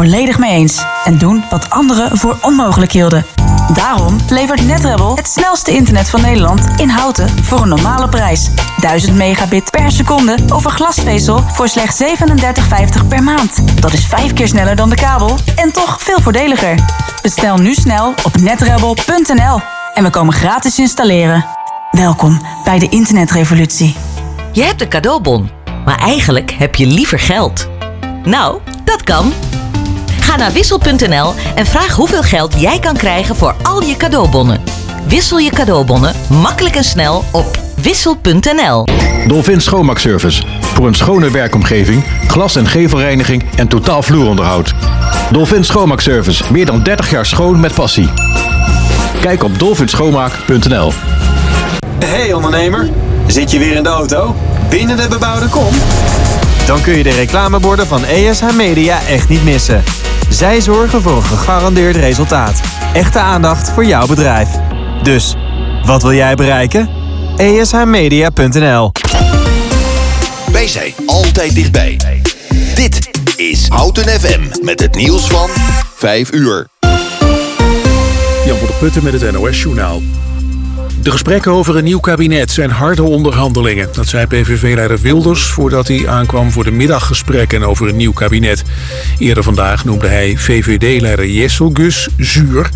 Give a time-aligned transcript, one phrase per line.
[0.00, 0.84] volledig mee eens.
[1.04, 3.24] En doen wat anderen voor onmogelijk hielden.
[3.72, 8.50] Daarom levert NetRebel het snelste internet van Nederland in houten voor een normale prijs.
[8.76, 13.80] 1000 megabit per seconde over glasvezel voor slechts 37,50 per maand.
[13.80, 16.74] Dat is vijf keer sneller dan de kabel en toch veel voordeliger.
[17.22, 19.60] Bestel nu snel op netrebel.nl
[19.94, 21.46] en we komen gratis installeren.
[21.90, 23.96] Welkom bij de internetrevolutie.
[24.52, 25.50] Je hebt een cadeaubon,
[25.84, 27.68] maar eigenlijk heb je liever geld.
[28.24, 29.32] Nou, dat kan.
[30.20, 34.62] Ga naar wissel.nl en vraag hoeveel geld jij kan krijgen voor al je cadeaubonnen.
[35.06, 38.84] Wissel je cadeaubonnen makkelijk en snel op wissel.nl.
[39.26, 40.42] Dolphin Schoonmaakservice.
[40.60, 44.74] Voor een schone werkomgeving, glas- en gevelreiniging en totaal vloeronderhoud.
[45.30, 46.44] Dolphin Schoonmaakservice.
[46.50, 48.08] Meer dan 30 jaar schoon met passie.
[49.20, 50.92] Kijk op dolphinschoonmaak.nl.
[52.04, 52.88] Hey ondernemer,
[53.26, 54.36] zit je weer in de auto?
[54.68, 55.74] Binnen de bebouwde kom?
[56.70, 59.82] Dan kun je de reclameborden van ESH Media echt niet missen.
[60.28, 62.60] Zij zorgen voor een gegarandeerd resultaat.
[62.92, 64.48] Echte aandacht voor jouw bedrijf.
[65.02, 65.34] Dus,
[65.84, 66.88] wat wil jij bereiken?
[67.36, 68.92] ESHmedia.nl
[70.52, 71.98] Wij zijn altijd dichtbij.
[72.74, 75.50] Dit is Houten FM met het nieuws van
[75.96, 76.66] 5 uur.
[78.46, 80.00] Jan van der Putten met het NOS Journaal.
[81.02, 83.88] De gesprekken over een nieuw kabinet zijn harde onderhandelingen.
[83.92, 88.62] Dat zei PVV-leider Wilders voordat hij aankwam voor de middaggesprekken over een nieuw kabinet.
[89.18, 92.70] Eerder vandaag noemde hij VVD-leider Jesselgus zuur.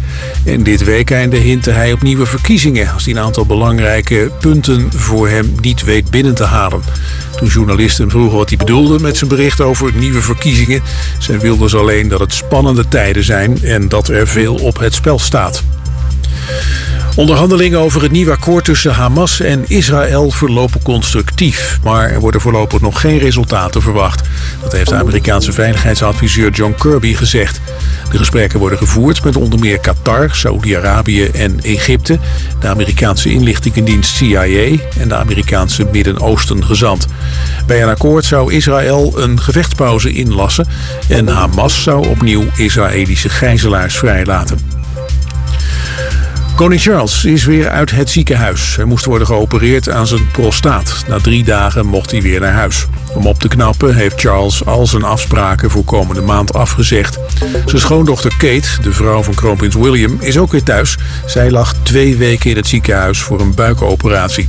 [0.44, 2.92] En dit weekend hintte hij op nieuwe verkiezingen...
[2.92, 6.82] als hij een aantal belangrijke punten voor hem niet weet binnen te halen.
[7.36, 10.82] Toen journalisten vroegen wat hij bedoelde met zijn bericht over nieuwe verkiezingen...
[11.18, 15.18] zei Wilders alleen dat het spannende tijden zijn en dat er veel op het spel
[15.18, 15.62] staat.
[17.16, 21.78] Onderhandelingen over het nieuwe akkoord tussen Hamas en Israël verlopen constructief.
[21.82, 24.28] Maar er worden voorlopig nog geen resultaten verwacht.
[24.62, 27.60] Dat heeft de Amerikaanse veiligheidsadviseur John Kirby gezegd.
[28.10, 32.18] De gesprekken worden gevoerd met onder meer Qatar, Saoedi-Arabië en Egypte...
[32.60, 37.06] de Amerikaanse inlichtingendienst CIA en de Amerikaanse Midden-Oosten gezant.
[37.66, 40.66] Bij een akkoord zou Israël een gevechtspauze inlassen...
[41.08, 44.73] en Hamas zou opnieuw Israëlische gijzelaars vrijlaten.
[46.54, 48.76] Koning Charles is weer uit het ziekenhuis.
[48.76, 51.04] Hij moest worden geopereerd aan zijn prostaat.
[51.08, 52.86] Na drie dagen mocht hij weer naar huis.
[53.14, 57.18] Om op te knappen heeft Charles al zijn afspraken voor komende maand afgezegd.
[57.66, 60.98] Zijn schoondochter Kate, de vrouw van kroonprins William, is ook weer thuis.
[61.26, 64.48] Zij lag twee weken in het ziekenhuis voor een buikoperatie.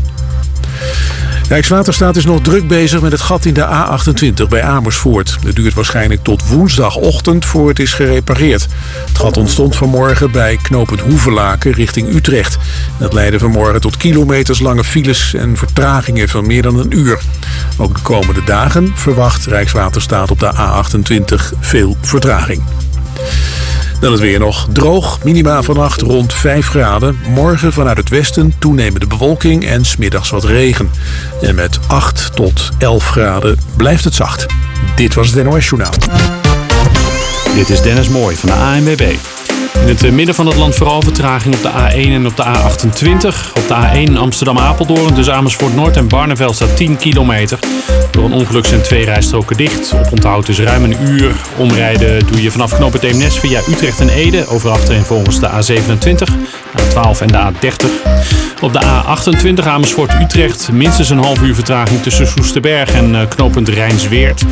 [1.50, 5.38] Rijkswaterstaat is nog druk bezig met het gat in de A28 bij Amersfoort.
[5.46, 8.68] Het duurt waarschijnlijk tot woensdagochtend voor het is gerepareerd.
[9.08, 12.58] Het gat ontstond vanmorgen bij knooppunt Hoevelaken richting Utrecht.
[12.98, 17.20] Dat leidde vanmorgen tot kilometers lange files en vertragingen van meer dan een uur.
[17.78, 22.62] Ook de komende dagen verwacht Rijkswaterstaat op de A28 veel vertraging.
[24.00, 25.24] Dan het weer nog droog.
[25.24, 27.18] Minima vannacht rond 5 graden.
[27.30, 30.92] Morgen vanuit het westen toenemende bewolking en smiddags wat regen.
[31.42, 34.46] En met 8 tot 11 graden blijft het zacht.
[34.96, 35.94] Dit was het NOS Journaal.
[37.56, 39.16] Dit is Dennis Mooi van de ANWB.
[39.86, 43.54] In het midden van het land vooral vertraging op de A1 en op de A28.
[43.56, 47.60] Op de A1 Amsterdam-Apeldoorn, dus Amersfoort Noord en Barneveld staat 10 kilometer.
[48.12, 49.94] Door een ongeluk zijn twee rijstroken dicht.
[49.94, 51.36] Op onthoud is ruim een uur.
[51.58, 54.48] Omrijden doe je vanaf knooppunt Eemnes via Utrecht en Ede.
[54.48, 56.34] Over achterin volgens de A27,
[56.78, 58.26] A12 en de A30.
[58.62, 64.44] Op de A28 Amersfoort-Utrecht minstens een half uur vertraging tussen Soesterberg en eh, knooppunt Rijnsweert.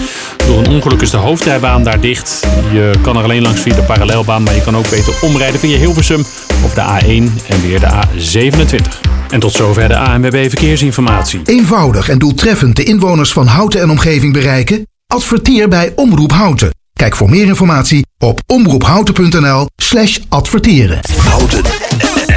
[0.47, 2.47] Door een ongeluk is de hoofdrijbaan daar dicht.
[2.71, 5.77] Je kan er alleen langs via de parallelbaan, maar je kan ook beter omrijden via
[5.77, 6.25] Hilversum
[6.63, 9.03] of de A1 en weer de A27.
[9.29, 11.41] En tot zover de ANWB Verkeersinformatie.
[11.45, 14.87] Eenvoudig en doeltreffend de inwoners van Houten en omgeving bereiken?
[15.07, 16.71] Adverteer bij Omroep Houten.
[16.93, 20.99] Kijk voor meer informatie op omroephouten.nl slash adverteren.
[21.17, 21.65] Houten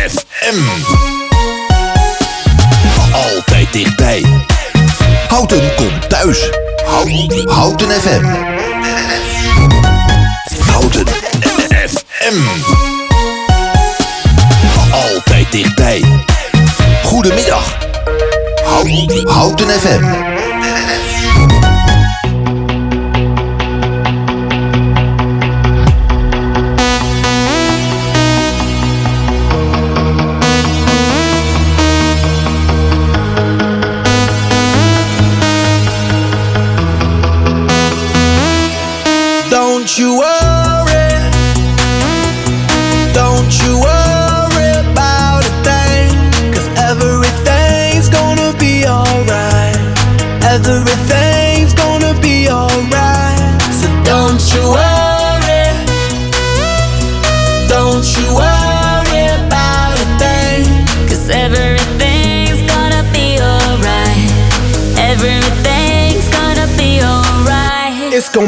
[0.09, 0.59] FM.
[3.13, 4.25] Altijd dichtbij.
[5.29, 6.51] Houten komt thuis.
[6.85, 8.25] Houten, Houten FM.
[10.61, 11.07] Houten
[11.41, 11.66] FM.
[14.91, 16.05] Altijd dichtbij.
[17.03, 17.79] Goedemiddag.
[19.25, 20.05] Houten, FM.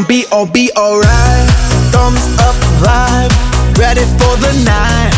[0.09, 1.47] Be all be alright.
[1.93, 3.31] Thumbs up vibe,
[3.77, 5.13] ready for the night.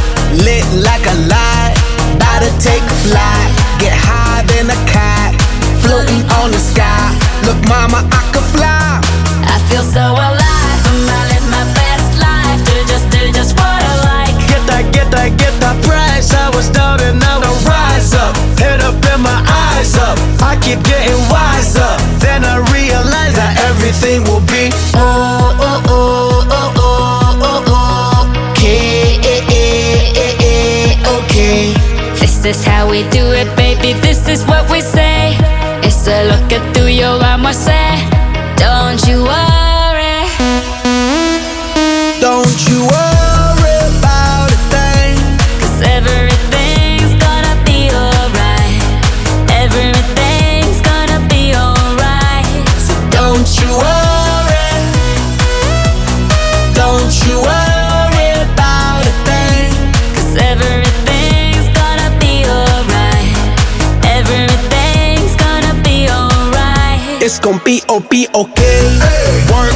[0.45, 1.75] Lit like a light,
[2.17, 3.51] about to take flight.
[3.79, 5.31] Get high than a cat,
[5.81, 7.15] floating on the sky.
[7.47, 9.01] Look, mama, I could fly.
[9.47, 10.30] I feel so alive.
[32.51, 33.60] This how we do it,
[67.51, 68.29] con P.O.P.
[68.33, 68.61] ok.
[68.61, 69.70] Hey.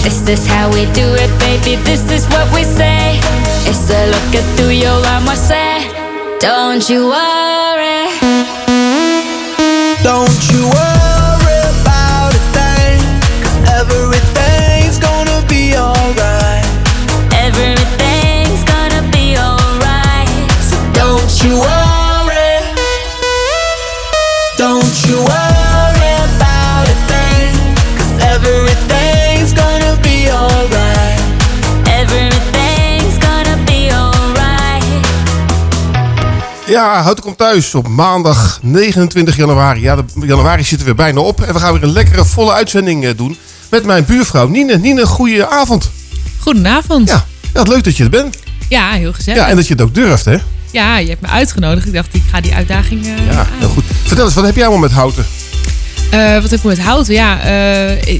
[0.00, 0.08] Okay.
[0.08, 1.76] This is how we do it, baby.
[1.84, 3.18] This is what we say.
[3.68, 5.88] It's a look at through your armor, say.
[6.38, 7.39] Don't you worry.
[36.70, 39.80] Ja, Houten komt thuis op maandag 29 januari.
[39.80, 41.40] Ja, de januari zit er weer bijna op.
[41.42, 43.36] En we gaan weer een lekkere volle uitzending eh, doen
[43.70, 44.76] met mijn buurvrouw Nine.
[44.78, 45.90] Nine, goeie avond.
[46.38, 47.08] Goedenavond.
[47.08, 47.24] Ja,
[47.54, 48.36] ja, leuk dat je er bent.
[48.68, 49.40] Ja, heel gezellig.
[49.42, 50.36] Ja, en dat je het ook durft, hè?
[50.70, 51.86] Ja, je hebt me uitgenodigd.
[51.86, 53.46] Ik dacht, ik ga die uitdaging eh, Ja, aan.
[53.58, 53.84] heel goed.
[54.04, 55.26] Vertel eens, wat heb jij allemaal met houten?
[56.10, 57.14] Eh, wat heb ik met houten?
[57.14, 57.40] Ja,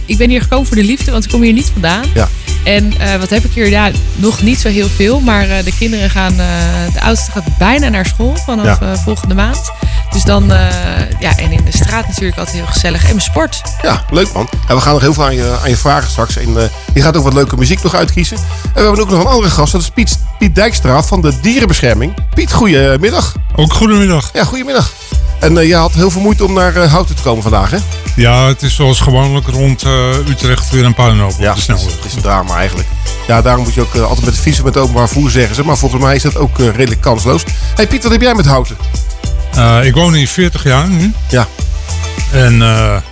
[0.07, 2.05] ik ben hier gekomen voor de liefde, want ik kom hier niet vandaan.
[2.15, 2.29] Ja.
[2.65, 3.69] En eh, wat heb ik hier?
[3.71, 5.21] Ja, nog niet zo heel veel.
[5.21, 6.47] Maar eh, de kinderen gaan, eh,
[6.93, 8.97] de oudste gaat bijna naar school vanaf Ja.
[8.97, 9.71] volgende maand.
[10.11, 10.59] Dus dan, eh,
[11.21, 13.01] ja, en in de straat natuurlijk altijd heel gezellig.
[13.03, 13.63] En mijn sport.
[13.83, 14.49] Ja, leuk man.
[14.69, 16.37] En we gaan nog heel veel aan je, aan je vragen straks.
[16.37, 16.65] En eh,
[16.95, 18.37] je gaat ook wat leuke muziek nog uitkiezen.
[18.37, 19.73] En we hebben ook nog een andere gast.
[19.73, 22.15] Dat is Piet, Piet Dijkstra van de Dierenbescherming.
[22.35, 23.35] Piet, goedemiddag.
[23.57, 24.31] Ook goedemiddag.
[24.33, 24.93] Ja, goedemiddag.
[25.41, 27.79] En eh, jij had heel veel moeite om naar eh, Houten te komen vandaag, hè?
[28.17, 31.95] Ja, het is zoals gewoonlijk rond eh, Utrecht weer een puinhoop Ja, de snelweg.
[31.95, 32.89] Het is een drama eigenlijk.
[33.27, 35.65] Ja, daarom moet je ook altijd met de fietsen met openbaar voer zeggen ze.
[35.65, 37.45] Maar volgens mij is dat ook redelijk kansloos.
[37.75, 38.77] hey Piet, wat heb jij met houten?
[39.83, 41.13] Ik woon hier 40 jaar nu.
[41.29, 41.47] Ja.
[42.33, 42.63] En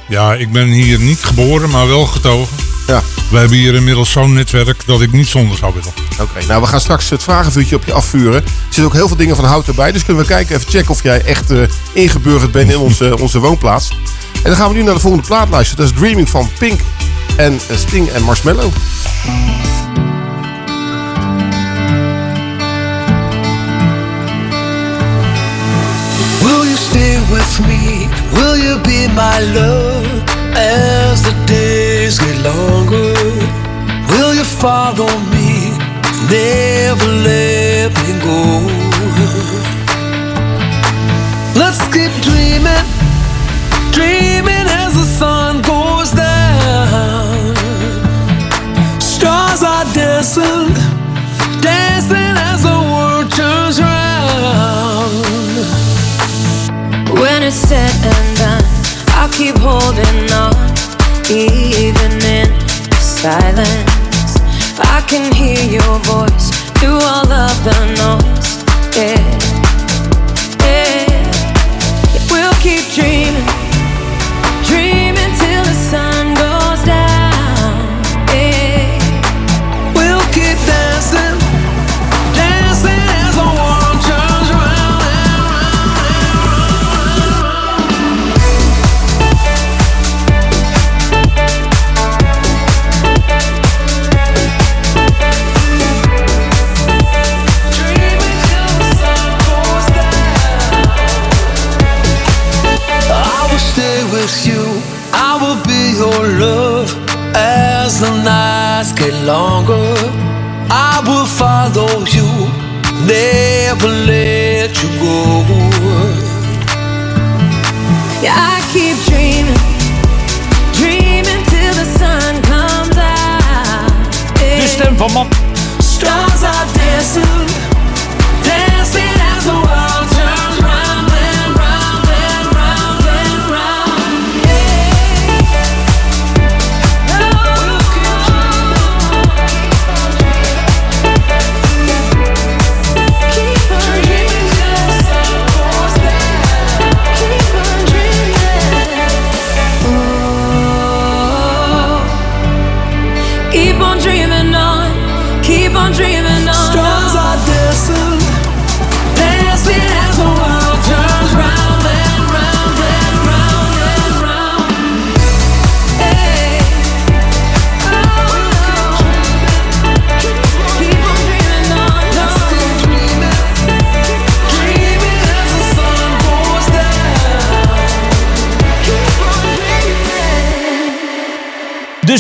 [0.09, 2.57] ja, ik ben hier niet geboren, maar wel getogen.
[2.89, 3.03] Ja.
[3.31, 5.93] We hebben hier inmiddels zo'n netwerk dat ik niet zonder zou willen.
[6.21, 8.43] Oké, nou we gaan straks het vragenvuurtje op je afvuren.
[8.43, 9.93] Er zitten ook heel veel dingen van houten bij.
[9.93, 13.39] Dus kunnen we kijken, even checken of jij echt eh, ingeburgerd bent in onze, onze
[13.39, 13.91] woonplaats.
[14.33, 15.85] En dan gaan we nu naar de volgende plaat luisteren.
[15.85, 16.81] Dat is Dreaming van Pink
[17.37, 18.73] en eh, Sting en Marshmallow.
[26.43, 28.09] Will you stay with me?
[28.33, 30.23] Will you be my love
[30.55, 31.35] as the
[32.09, 33.13] days get longer?
[34.11, 35.77] Will you follow me?
[36.31, 38.48] Never let me go.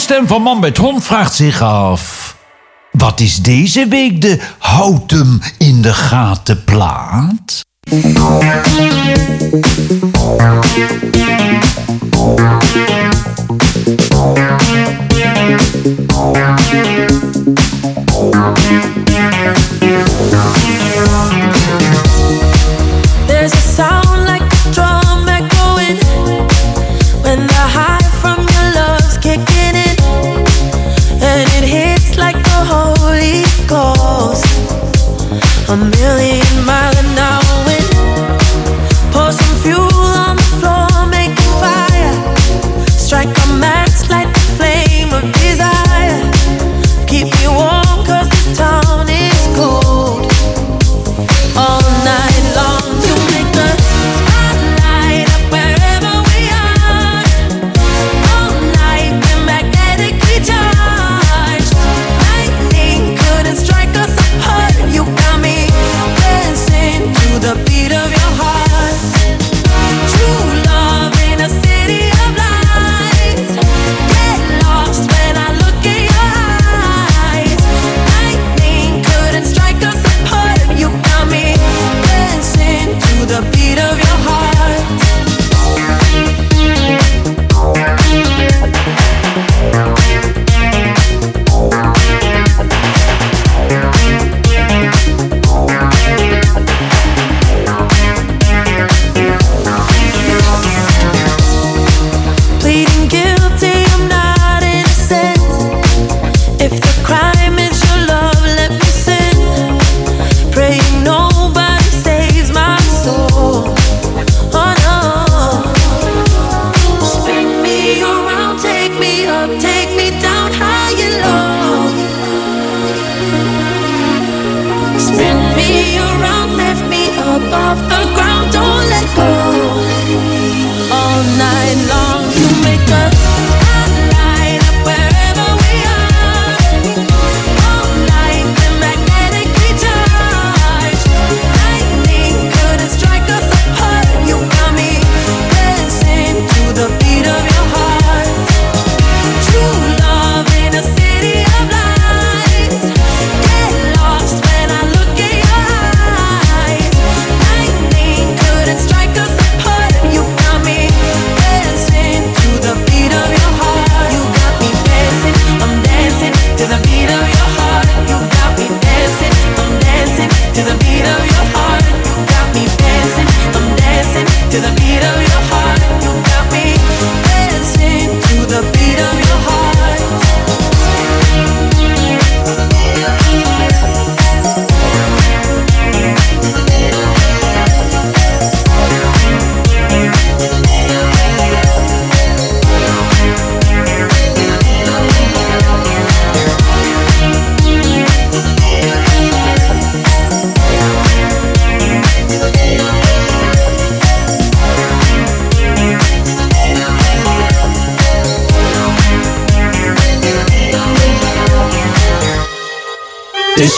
[0.08, 2.36] stem van Man met Hond vraagt zich af.
[2.90, 7.66] Wat is deze week de Houtem in de gaten plaat?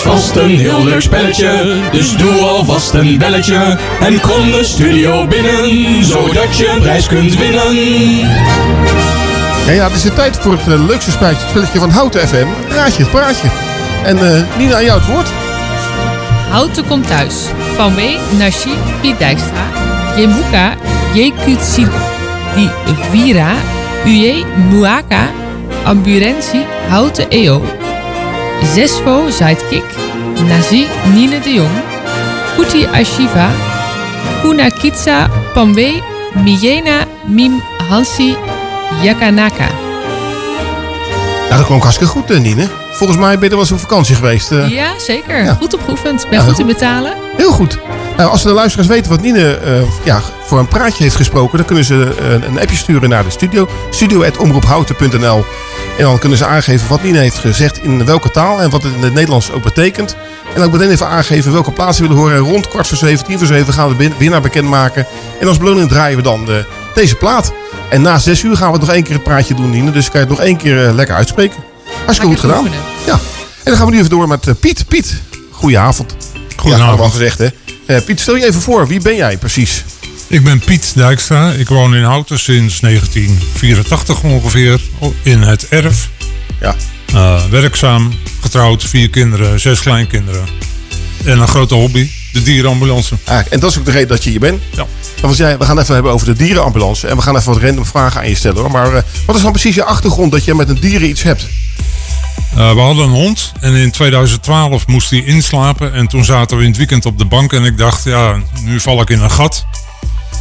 [0.00, 3.78] is vast een heel leuk spelletje, dus doe alvast een belletje.
[4.00, 7.76] En kom de studio binnen, zodat je een prijs kunt winnen.
[9.66, 12.46] Ja, ja, het is de tijd voor het uh, leukste spelletje, spelletje van Houten FM.
[12.68, 13.48] Raadje praatje.
[14.04, 15.28] En eh, Nina, aan jou het woord.
[16.50, 17.34] Houten komt thuis.
[17.76, 18.00] Van W,
[18.38, 19.64] Nashi, Piet Dijkstra,
[20.16, 20.74] Jembuka,
[22.54, 22.70] Di
[23.10, 23.52] Vira,
[24.04, 25.28] Uje, Muaka,
[25.84, 27.79] Amburensi, Houten EO.
[28.64, 29.84] Zesvo Sidekick.
[30.48, 31.70] Nazi Nine de Jong.
[32.56, 33.48] Kuti Ashiva.
[34.42, 36.02] Kuna Kitsa Panwe
[36.44, 38.36] Miena Mim Hansi
[39.02, 39.68] Yakanaka.
[41.50, 42.68] Ja, dat klonk hartstikke goed, eh, Nine.
[42.92, 44.52] Volgens mij ben je er wel eens op vakantie geweest.
[44.52, 44.68] eh.
[44.70, 45.44] Ja, zeker.
[45.44, 45.54] Ja.
[45.54, 46.26] Goed opgeoefend.
[46.30, 47.12] Ben Ja, goed in betalen.
[47.36, 47.78] Heel goed.
[48.20, 51.66] Nou, als de luisteraars weten wat Nine eh, ja, voor een praatje heeft gesproken, dan
[51.66, 53.68] kunnen ze eh, een appje sturen naar de studio.
[53.90, 55.44] studio.omroephouten.nl
[55.98, 58.94] En dan kunnen ze aangeven wat Nine heeft gezegd in welke taal en wat het
[58.94, 60.16] in het Nederlands ook betekent.
[60.54, 62.36] En ook meteen even aangeven welke plaats ze willen horen.
[62.36, 65.06] En rond kwart voor zeven, tien voor zeven gaan we de win- winnaar bekendmaken.
[65.40, 67.52] En als beloning draaien we dan de, deze plaat.
[67.90, 69.90] En na zes uur gaan we nog één keer het praatje doen, Nine.
[69.90, 71.62] Dus kan je het nog één keer eh, lekker uitspreken.
[72.04, 72.64] Hartstikke goed gedaan.
[73.06, 73.12] Ja.
[73.12, 73.18] En
[73.64, 74.84] dan gaan we nu even door met eh, Piet.
[74.88, 75.14] Piet,
[75.50, 76.14] goedenavond.
[76.56, 76.78] Goedenavond.
[76.80, 77.48] Ja, allemaal gezegd, hè.
[77.90, 78.86] Eh, Piet, stel je even voor.
[78.86, 79.84] Wie ben jij precies?
[80.26, 81.52] Ik ben Piet Dijkstra.
[81.52, 84.80] Ik woon in Houten sinds 1984 ongeveer.
[85.22, 86.08] In het erf.
[86.60, 86.74] Ja.
[87.14, 90.48] Eh, werkzaam, getrouwd, vier kinderen, zes kleinkinderen.
[91.24, 93.14] En een grote hobby, de dierenambulance.
[93.24, 94.62] Ah, en dat is ook de reden dat je hier bent.
[94.70, 94.86] Ja.
[95.20, 97.06] Want jij, we gaan even hebben over de dierenambulance.
[97.06, 98.60] En we gaan even wat random vragen aan je stellen.
[98.60, 98.70] Hoor.
[98.70, 101.46] Maar eh, wat is dan precies je achtergrond dat je met een dieren iets hebt?
[102.60, 105.92] Eh, we hadden een hond en in 2012 moest hij inslapen.
[105.92, 108.80] En toen zaten we in het weekend op de bank en ik dacht, ja, nu
[108.80, 109.66] val ik in een gat.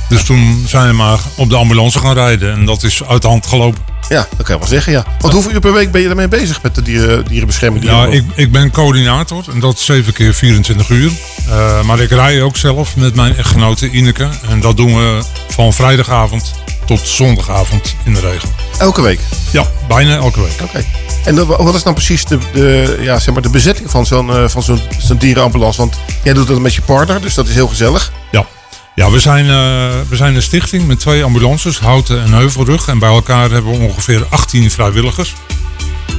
[0.09, 3.27] Dus toen zijn we maar op de ambulance gaan rijden en dat is uit de
[3.27, 3.81] hand gelopen.
[4.09, 5.05] Ja, dat kan je wel zeggen, ja.
[5.19, 7.83] Want hoeveel uur per week ben je ermee bezig met de dieren, dierenbescherming?
[7.83, 11.11] Ja, ik, ik ben coördinator en dat is 7 keer 24 uur.
[11.49, 14.27] Eh, maar ik rij ook zelf met mijn echtgenote Ineke.
[14.49, 16.53] En dat doen we van vrijdagavond
[16.89, 18.49] tot zondagavond in de regel.
[18.77, 19.19] Elke week?
[19.51, 20.61] Ja, bijna elke week.
[20.61, 20.85] Oké.
[21.25, 24.47] En wat is dan precies de, de, ja, zeg maar de bezetting van zo'n eh,
[24.47, 25.79] van zo'n zo'n dierenambulance?
[25.79, 28.11] Want jij doet dat met je partner, dus dat is heel gezellig.
[28.31, 28.45] Ja.
[28.95, 32.87] Ja, we zijn, eh, we zijn een stichting met twee ambulances, Houten en Heuvelrug.
[32.87, 35.35] En bij elkaar hebben we ongeveer 18 vrijwilligers.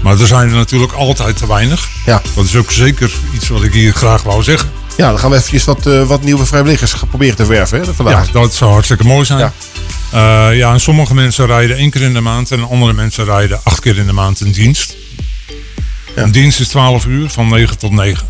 [0.03, 1.89] Maar er zijn er natuurlijk altijd te weinig.
[2.07, 2.23] Ja.
[2.35, 4.80] Dat is ook zeker iets wat ik hier graag wou zeggen.
[5.01, 8.27] Ja, dan gaan we eventjes wat, eh, wat nieuwe vrijwilligers proberen te werven hè, vandaag.
[8.27, 9.39] Ja, dat zou hartstikke mooi zijn.
[9.39, 9.53] Ja.
[10.13, 10.51] Ja.
[10.51, 13.81] ja, en sommige mensen rijden één keer in de maand en andere mensen rijden acht
[13.81, 14.97] keer in de maand een dienst.
[16.15, 18.27] Een dienst is 12 uur van 9 tot 9.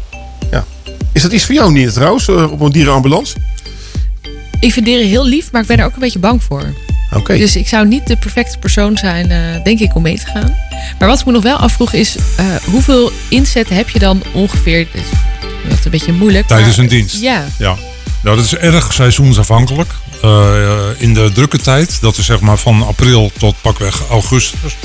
[0.50, 0.64] Ja.
[1.12, 3.36] Is dat iets voor jou niet trouwens, eh, op een dierenambulance?
[4.60, 6.74] Ik vind dieren heel lief, maar ik ben er ook een beetje bang voor.
[7.12, 7.36] Oké.
[7.36, 10.54] Dus ik zou niet de perfecte persoon zijn, eh, denk ik, om mee te gaan.
[10.98, 14.86] Maar wat ik me nog wel afvroeg is, eh, hoeveel inzet heb je dan ongeveer?
[15.68, 16.46] Dat is een beetje moeilijk.
[16.46, 17.20] Tijdens maar- een dienst.
[17.20, 17.44] Ja.
[17.58, 17.76] ja.
[18.22, 19.90] Nou, dat is erg seizoensafhankelijk.
[20.22, 24.76] Eh, in de drukke tijd, dat is zeg maar van april tot pakweg augustus.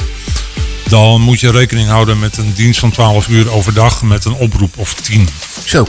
[0.88, 4.78] Dan moet je rekening houden met een dienst van 12 uur overdag met een oproep
[4.78, 5.30] of 10.
[5.66, 5.88] Zo,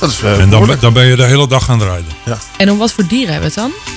[0.00, 2.10] dat is En dan, dan ben je de hele dag aan het rijden.
[2.24, 2.38] Ja.
[2.56, 3.94] En om wat voor dieren hebben we het dan?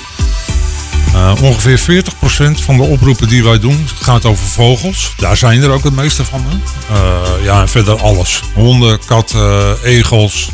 [1.17, 5.13] Eh, ongeveer 40% van de oproepen die wij doen gaat over vogels.
[5.17, 6.45] Daar zijn er ook het meeste van.
[6.47, 6.55] Hè?
[6.95, 8.41] Eh, ja, en verder alles.
[8.53, 10.49] Honden, katten, egels.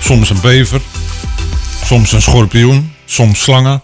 [0.00, 0.80] Soms een bever.
[1.84, 2.92] Soms een schorpioen.
[3.04, 3.82] Soms slangen.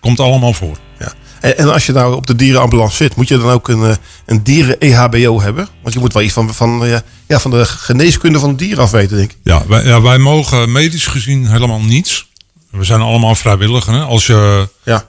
[0.00, 0.76] Komt allemaal voor.
[0.98, 1.12] Ja.
[1.40, 3.96] En, en als je nou op de dierenambulance zit, moet je dan ook een, eh,
[4.26, 5.68] een dieren-EHBO hebben?
[5.82, 8.90] Want je moet wel iets van, van, ja, van de geneeskunde van het dier af
[8.90, 9.38] weten, denk ik.
[9.42, 12.28] Ja wij, ja, wij mogen medisch gezien helemaal niets.
[12.76, 13.92] We zijn allemaal vrijwilliger.
[13.92, 14.00] Hè?
[14.00, 15.06] Als je Ja.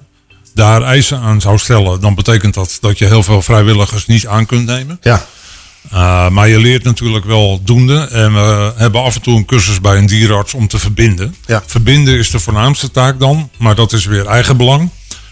[0.53, 4.45] daar eisen aan zou stellen, dan betekent dat dat je heel veel vrijwilligers niet aan
[4.45, 4.97] kunt nemen.
[5.01, 5.25] Ja.
[5.93, 8.07] Uh, maar je leert natuurlijk wel doende.
[8.11, 11.35] En we hebben af en toe een cursus bij een dierenarts om te verbinden.
[11.45, 11.63] Ja.
[11.65, 13.49] Verbinden is de voornaamste taak dan.
[13.57, 14.89] Maar dat is weer eigen belang.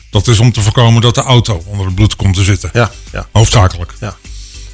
[0.10, 2.70] Dat is om te voorkomen dat de auto onder het bloed komt te zitten.
[2.74, 3.28] Ja, ja.
[3.32, 3.94] Hoofdzakelijk.
[4.00, 4.16] Ja.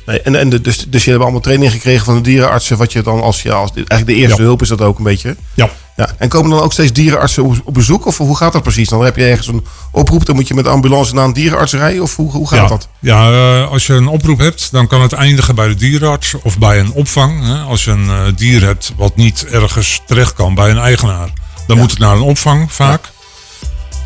[0.05, 2.91] Nee, en, en de, dus, dus je hebt allemaal training gekregen van de dierenartsen, wat
[2.91, 4.47] je dan als, ja, als eigenlijk de eerste Ja.
[4.47, 5.35] hulp is dat ook een beetje.
[5.53, 5.69] Ja.
[6.07, 6.15] Ja.
[6.17, 8.05] En komen dan ook steeds dierenartsen op, op bezoek?
[8.05, 8.89] Of hoe gaat dat precies?
[8.89, 11.73] Dan heb je ergens een oproep, dan moet je met de ambulance naar een dierenarts
[11.73, 12.01] rijden?
[12.01, 12.87] Of hoe, hoe gaat ja, dat?
[12.99, 16.57] Ja, eh, als je een oproep hebt, dan kan het eindigen bij de dierenarts of
[16.57, 17.43] bij een opvang.
[17.43, 17.59] Hè.
[17.61, 21.29] Als je een eh, dier hebt wat niet ergens terecht kan bij een eigenaar,
[21.67, 23.11] dan moet het naar een opvang vaak.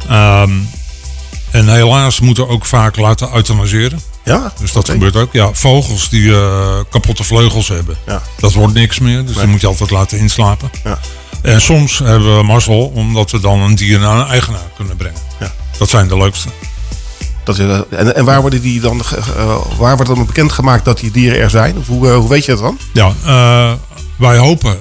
[0.09, 0.51] Ehm,
[1.51, 3.99] en helaas moeten ook vaak laten euthanaseren.
[4.23, 4.53] Ja?
[4.59, 5.33] Dus dat gebeurt ook.
[5.33, 8.21] Ja, vogels die eh, kapotte vleugels hebben, Ja.
[8.39, 9.25] dat wordt niks meer.
[9.25, 9.43] Dus Nee.
[9.43, 10.69] die moet je altijd laten inslapen.
[10.83, 10.99] Ja.
[11.45, 15.21] En soms hebben we mazzel omdat we dan een dier naar een eigenaar kunnen brengen.
[15.39, 15.53] Ja.
[15.77, 16.49] Dat zijn de leukste.
[17.43, 20.99] Dat, is, eh, en, en waar worden die dan, eh, waar wordt dan bekendgemaakt dat
[20.99, 21.77] die dieren er zijn?
[21.77, 22.79] Of hoe, eh, hoe weet je dat dan?
[22.93, 23.13] Ja,
[24.15, 24.77] wij hopen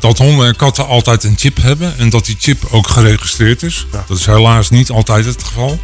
[0.00, 3.86] dat honden en katten altijd een chip hebben en dat die chip ook geregistreerd is.
[4.06, 5.78] Dat is helaas niet altijd het geval.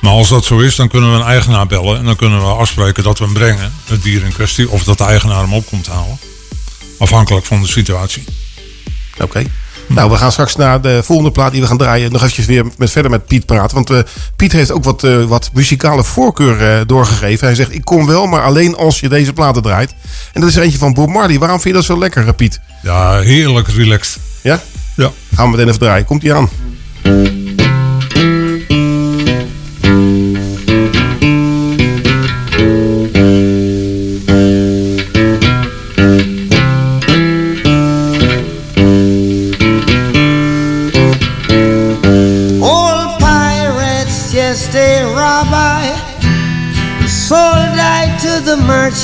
[0.00, 1.98] Maar als dat zo is, dan kunnen we een eigenaar bellen.
[1.98, 3.72] En dan kunnen we afspreken dat we hem brengen.
[3.84, 4.70] Het dier in kwestie.
[4.70, 6.18] Of dat de eigenaar hem op komt halen.
[6.98, 8.24] Afhankelijk van de situatie.
[9.20, 9.42] Oké.
[9.88, 12.12] Nou, we gaan straks naar de volgende plaat die we gaan draaien.
[12.12, 13.74] Nog eventjes weer met, verder met Piet praten.
[13.74, 13.98] Want eh,
[14.36, 17.46] Piet heeft ook wat, eh, wat muzikale voorkeur eh, doorgegeven.
[17.46, 19.94] Hij zegt, ik kom wel, maar alleen als je deze platen draait.
[20.32, 21.38] En dat is er eentje van Bob Marley.
[21.38, 22.60] Waarom vind je dat zo lekker, Piet?
[22.82, 24.18] Ja, heerlijk relaxed.
[24.42, 24.60] Ja?
[24.96, 25.10] Ja.
[25.34, 26.04] Gaan we meteen even draaien.
[26.04, 26.48] Komt ie aan.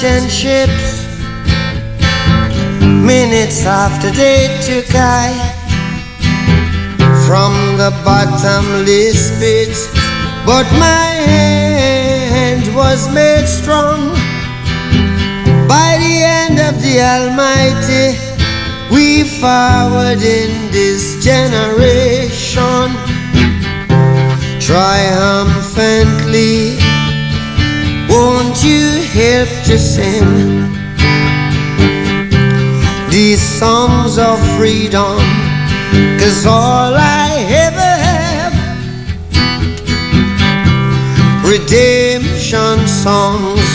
[0.05, 1.03] The merchant ships.
[2.83, 5.33] Minutes after they took I
[7.27, 9.75] from the bottomless pit.
[10.45, 14.13] But my hand was made strong
[15.67, 18.19] by the hand of the Almighty.
[18.95, 22.93] We forward in this generation
[24.61, 26.84] triumphantly.
[28.15, 30.71] Won't you help to sing
[33.11, 35.19] these songs of freedom?
[36.21, 37.29] Cause all I
[37.67, 38.55] ever have,
[41.43, 43.69] redemption songs,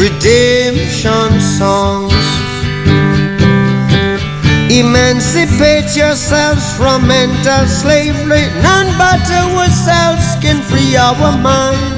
[0.00, 1.30] redemption
[1.60, 2.28] songs.
[4.70, 8.46] Emancipate yourselves from mental slavery.
[8.62, 11.97] None but ourselves can free our minds.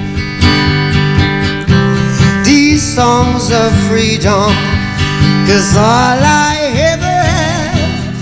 [2.95, 4.51] songs of freedom?
[5.47, 6.57] Cause all I
[6.91, 8.15] ever have,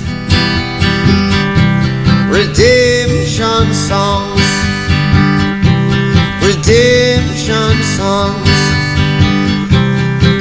[2.29, 4.47] redemption songs,
[6.45, 8.59] redemption songs,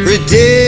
[0.07, 0.68] redemption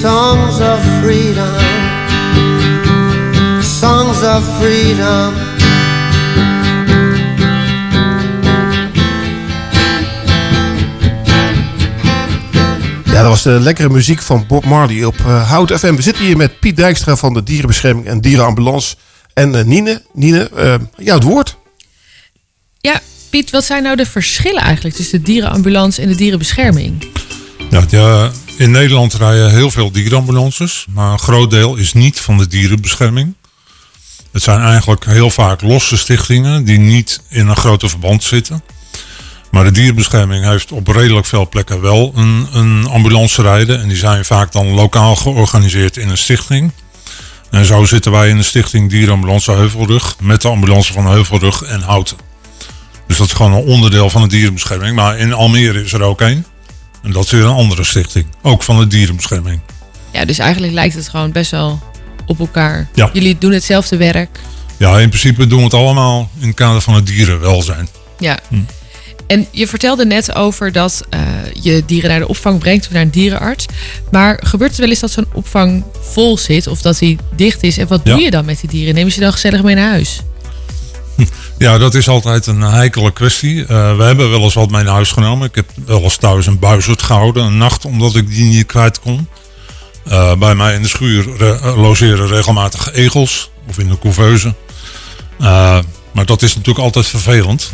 [0.00, 1.54] Songs of freedom,
[3.62, 5.34] songs of freedom.
[13.04, 15.94] Ja, dat was de lekkere muziek van Bob Marley op eh, Hout FM.
[15.94, 18.96] We zitten hier met Piet Dijkstra van de Dierenbescherming en Dierenambulance.
[19.34, 21.56] En eh, Nine, Nine eh, ja, het woord.
[22.80, 27.06] Ja, Piet, wat zijn nou de verschillen eigenlijk tussen de dierenambulance en de dierenbescherming?
[27.70, 30.86] Ja, ja, in Nederland rijden heel veel dierenambulances.
[30.90, 33.34] Maar een groot deel is niet van de dierenbescherming.
[34.32, 38.62] Het zijn eigenlijk heel vaak losse stichtingen die niet in een grote verband zitten.
[39.50, 43.80] Maar de dierenbescherming heeft op redelijk veel plekken wel een, een ambulance rijden.
[43.80, 46.72] En die zijn vaak dan lokaal georganiseerd in een stichting.
[47.50, 51.80] En zo zitten wij in de stichting Dierenambulance Heuvelrug met de ambulance van Heuvelrug en
[51.80, 52.16] Houten.
[53.06, 54.96] Dus dat is gewoon een onderdeel van de dierenbescherming.
[54.96, 56.44] Maar in Almere is er ook één.
[57.02, 58.26] En dat is weer een andere stichting.
[58.42, 59.60] Ook van de dierenbescherming.
[60.12, 61.80] Ja, dus eigenlijk lijkt het gewoon best wel
[62.26, 62.88] op elkaar.
[62.94, 63.10] Ja.
[63.12, 64.40] Jullie doen hetzelfde werk.
[64.76, 67.88] Ja, in principe doen we het allemaal in het kader van het dierenwelzijn.
[68.18, 68.38] Ja.
[69.26, 71.20] En je vertelde net over dat eh,
[71.62, 73.66] je dieren naar de opvang brengt of naar een dierenarts.
[74.10, 77.78] Maar gebeurt het wel eens dat zo'n opvang vol zit of dat die dicht is?
[77.78, 78.12] En wat Ja.
[78.12, 78.94] doe je dan met die dieren?
[78.94, 80.20] Neem je ze dan gezellig mee naar huis?
[81.58, 83.66] Ja, dat is altijd een heikele kwestie.
[83.66, 85.48] Eh, we hebben wel eens wat mee naar huis genomen.
[85.48, 89.00] Ik heb wel eens thuis een buizerd gehouden, een nacht, omdat ik die niet kwijt
[89.00, 89.28] kon.
[90.04, 94.54] Eh, bij mij in de schuur eh, logeren regelmatig egels, of in de couveuse.
[96.12, 97.72] Maar dat is natuurlijk altijd vervelend.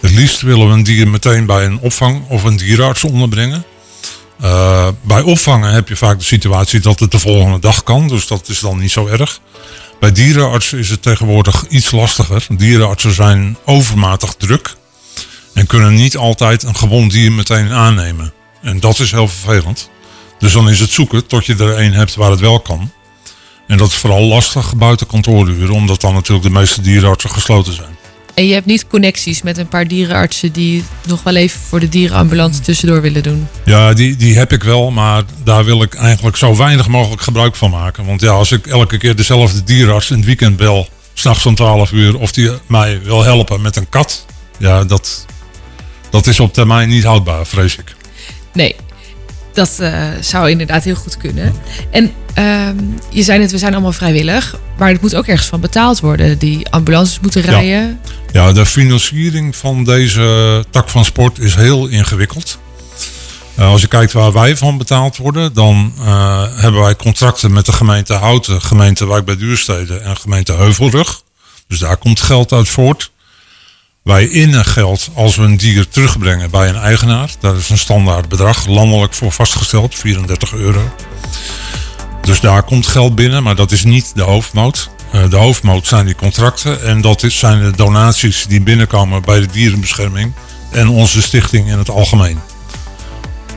[0.00, 3.64] Het liefst willen we een dier meteen bij een opvang of een dierenarts onderbrengen.
[5.02, 8.48] Bij opvangen heb je vaak de situatie dat het de volgende dag kan, dus dat
[8.48, 9.40] is dan niet zo erg.
[10.00, 12.46] Bij dierenartsen is het tegenwoordig iets lastiger.
[12.48, 14.76] Dierenartsen zijn overmatig druk
[15.54, 18.32] en kunnen niet altijd een gewond dier meteen aannemen.
[18.62, 19.90] En dat is heel vervelend.
[20.38, 22.92] Dus dan is het zoeken tot je er een hebt waar het wel kan.
[23.66, 27.97] En dat is vooral lastig buiten kantooruren, omdat dan natuurlijk de meeste dierenartsen gesloten zijn.
[28.38, 31.88] En je hebt niet connecties met een paar dierenartsen die nog wel even voor de
[31.88, 33.48] dierenambulance tussendoor willen doen.
[33.64, 37.56] Ja, die, die heb ik wel, maar daar wil ik eigenlijk zo weinig mogelijk gebruik
[37.56, 38.04] van maken.
[38.04, 41.92] Want ja, als ik elke keer dezelfde dierenarts in het weekend bel, s'nachts om 12
[41.92, 44.26] uur, of die mij wil helpen met een kat,
[44.58, 45.26] ja, dat,
[46.10, 47.94] dat is op termijn niet houdbaar, vrees ik.
[48.52, 48.76] Nee,
[49.58, 51.54] dat eh, zou inderdaad heel goed kunnen.
[51.90, 52.76] En ehm,
[53.10, 54.58] je zei net, we zijn allemaal vrijwillig.
[54.76, 56.38] Maar het moet ook ergens van betaald worden.
[56.38, 58.00] Die ambulances moeten rijden.
[58.32, 62.58] Ja, de financiering van deze tak van sport is heel ingewikkeld.
[63.54, 67.66] Eh, als je kijkt waar wij van betaald worden, dan eh, hebben wij contracten met
[67.66, 71.22] de gemeente Houten, gemeente Wijk bij Duurstede en gemeente Heuvelrug.
[71.68, 73.10] Dus daar komt geld uit voort.
[74.08, 77.30] Wij innen geld als we een dier terugbrengen bij een eigenaar.
[77.40, 80.94] Daar is een standaard bedrag landelijk voor vastgesteld, 34 euro.
[82.22, 84.90] Dus daar komt geld binnen, maar dat is niet de hoofdmoot.
[85.12, 89.46] Eh, de hoofdmoot zijn die contracten en dat zijn de donaties die binnenkomen bij de
[89.46, 90.32] dierenbescherming
[90.70, 92.40] en onze stichting in het algemeen.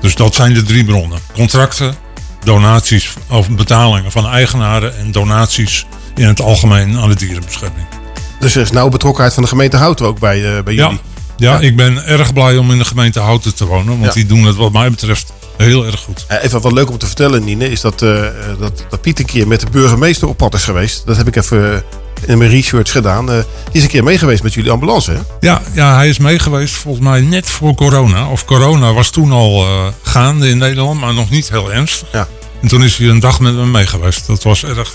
[0.01, 1.19] Dus dat zijn de drie bronnen.
[1.33, 1.95] Contracten,
[2.43, 5.85] donaties of betalingen van eigenaren en donaties
[6.15, 8.00] in het algemeen aan de dierenbescherming.
[8.41, 10.99] Dus er is nauw betrokkenheid van de gemeente Houten ook bij, eh, bij jullie.
[11.37, 14.11] ja, ik ben erg blij om in de gemeente Houten te wonen, want Ja.
[14.11, 16.25] die doen het wat mij betreft heel erg goed.
[16.27, 18.23] Eh, Even wat leuk om te vertellen, Nine, is dat, eh,
[18.59, 21.05] dat, dat Piet een keer met de burgemeester op pad is geweest.
[21.05, 21.83] Dat heb ik even
[22.25, 23.29] in mijn research gedaan.
[23.31, 25.17] Eh, die is een keer mee geweest met jullie ambulance, hè?
[25.39, 28.27] Ja, ja, hij is meegeweest volgens mij net voor corona.
[28.27, 29.65] Of corona was toen al
[30.01, 32.07] gaande in Nederland, maar nog niet heel ernstig.
[32.11, 32.27] Ja.
[32.61, 34.27] En toen is hij een dag met me meegeweest.
[34.27, 34.93] Dat was erg,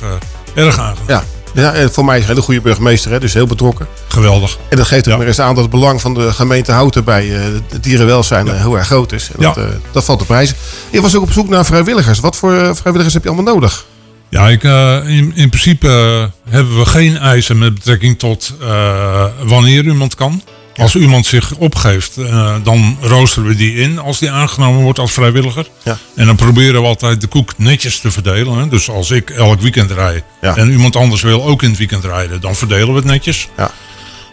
[0.55, 1.05] erg aangenaam.
[1.09, 1.25] Ja.
[1.57, 3.87] Ja, en voor mij is hij een hele goede burgemeester, hè, dus heel betrokken.
[4.09, 4.59] Geweldig.
[4.69, 7.35] En dat geeft ook maar eens aan dat het belang van de gemeente Houten bij
[7.37, 9.29] eh, het dierenwelzijn eh, heel erg groot is.
[9.29, 9.53] En Ja.
[9.53, 10.57] dat, eh, dat valt te prijzen.
[10.91, 12.21] Je was ook op zoek naar vrijwilligers.
[12.21, 13.85] Wat voor eh, vrijwilligers heb je allemaal nodig?
[14.29, 19.25] Ja, ik, eh, in, in principe eh, hebben we geen eisen met betrekking tot eh,
[19.43, 20.43] wanneer iemand kan.
[20.77, 25.13] Als iemand zich opgeeft, eh, dan roosteren we die in als die aangenomen wordt als
[25.13, 25.67] vrijwilliger.
[25.83, 25.99] Ja.
[26.15, 28.59] En dan proberen we altijd de koek netjes te verdelen.
[28.59, 28.69] Hè.
[28.69, 30.57] Dus als ik elk weekend rijd Ja.
[30.57, 33.49] en iemand anders wil ook in het weekend rijden, dan verdelen we het netjes.
[33.57, 33.71] Ja.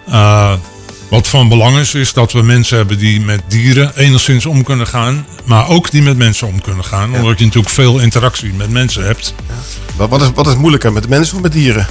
[0.07, 0.53] Eh,
[1.09, 4.87] wat van belang is, is dat we mensen hebben die met dieren enigszins om kunnen
[4.87, 5.25] gaan.
[5.45, 7.15] Maar ook die met mensen om kunnen gaan.
[7.15, 9.33] Omdat je natuurlijk veel interactie met mensen hebt.
[9.95, 11.87] Wat, wat, is, wat is moeilijker, met mensen of met dieren?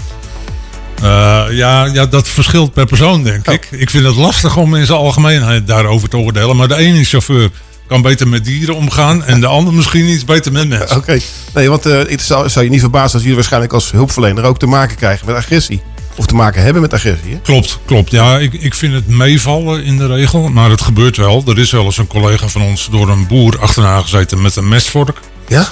[1.03, 3.55] Eh, ja, ja, dat verschilt per persoon, denk Oh.
[3.55, 3.69] ik.
[3.71, 6.57] Ik vind het lastig om in zijn algemeenheid daarover te oordelen.
[6.57, 7.51] Maar de ene chauffeur
[7.89, 9.25] kan beter met dieren omgaan.
[9.25, 10.97] En de ander misschien iets beter met mensen.
[10.97, 11.19] Oké.
[11.55, 14.59] Nee, want eh, het zou, zou je niet verbazen als jullie waarschijnlijk als hulpverlener ook
[14.59, 15.83] te maken krijgen met agressie.
[16.17, 17.33] Of te maken hebben met agressie.
[17.33, 17.39] Hè?
[17.41, 18.11] Klopt, klopt.
[18.11, 20.49] Ja, ik, ik vind het meevallen in de regel.
[20.49, 21.43] Maar het gebeurt wel.
[21.47, 24.69] Er is wel eens een collega van ons door een boer achterna gezeten met een
[24.69, 25.19] mesvork.
[25.49, 25.67] Ja?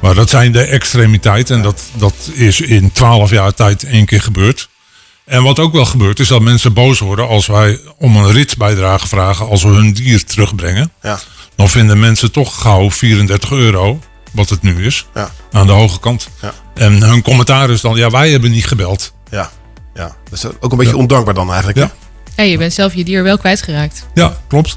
[0.00, 1.56] Maar dat zijn de extremiteiten.
[1.56, 4.68] En dat, dat is in twaalf jaar tijd één keer gebeurd.
[5.26, 9.08] En wat ook wel gebeurt, is dat mensen boos worden als wij om een ritsbijdrage
[9.08, 10.92] vragen als we hun dier terugbrengen.
[11.02, 11.18] Ja.
[11.56, 13.98] Dan vinden mensen toch gauw 34 euro,
[14.32, 15.30] wat het nu is, Ja.
[15.50, 16.28] aan de hoge kant.
[16.42, 16.52] Ja.
[16.74, 19.12] En hun commentaar is dan, ja, wij hebben niet gebeld.
[19.30, 19.50] Ja.
[19.94, 20.16] ja.
[20.30, 21.78] Dat is ook een beetje ondankbaar dan eigenlijk.
[21.78, 21.90] Ja.
[22.34, 22.42] hè?
[22.42, 24.06] Ja, je bent zelf je dier wel kwijtgeraakt.
[24.14, 24.74] Ja, klopt.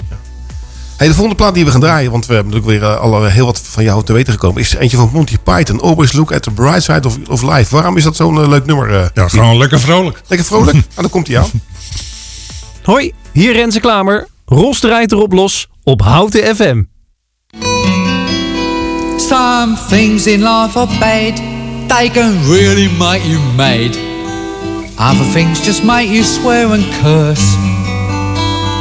[1.00, 3.26] Hey, de volgende plaat die we gaan draaien, want we hebben natuurlijk weer eh, al
[3.26, 5.82] eh, heel wat van jou te weten gekomen, is eentje van Monty Python.
[5.82, 7.76] Always look at the bright side of, of life.
[7.76, 9.12] Waarom is dat zo'n eh, leuk nummer?
[9.14, 10.22] Ja, gewoon lekker vrolijk.
[10.28, 10.78] Lekker vrolijk?
[10.96, 11.50] ah, dan komt hij aan.
[12.84, 14.28] Hoi, hier Renze Klamer.
[14.46, 16.84] Ros draait erop los op Houten FM.
[19.18, 21.42] Some things in life are bad,
[21.88, 23.98] they can really make you mad.
[24.98, 27.79] Other things just make you swear and curse.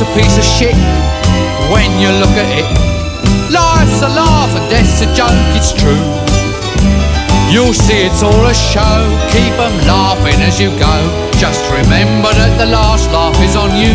[0.00, 0.74] Life's a piece of shit
[1.70, 2.64] when you look at it.
[3.52, 6.00] Life's a laugh and death's a joke, it's true.
[7.52, 8.96] You'll see it's all a show,
[9.28, 10.96] keep 'em laughing as you go.
[11.36, 13.92] Just remember that the last laugh is on you.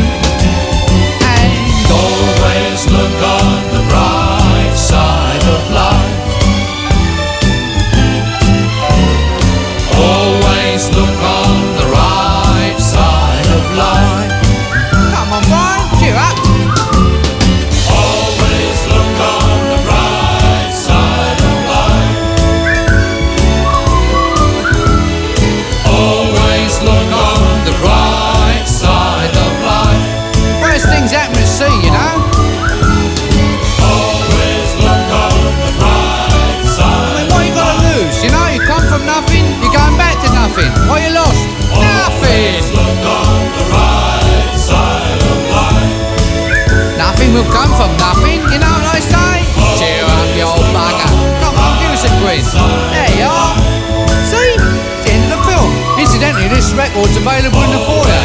[57.16, 58.24] Record's available in the foyer.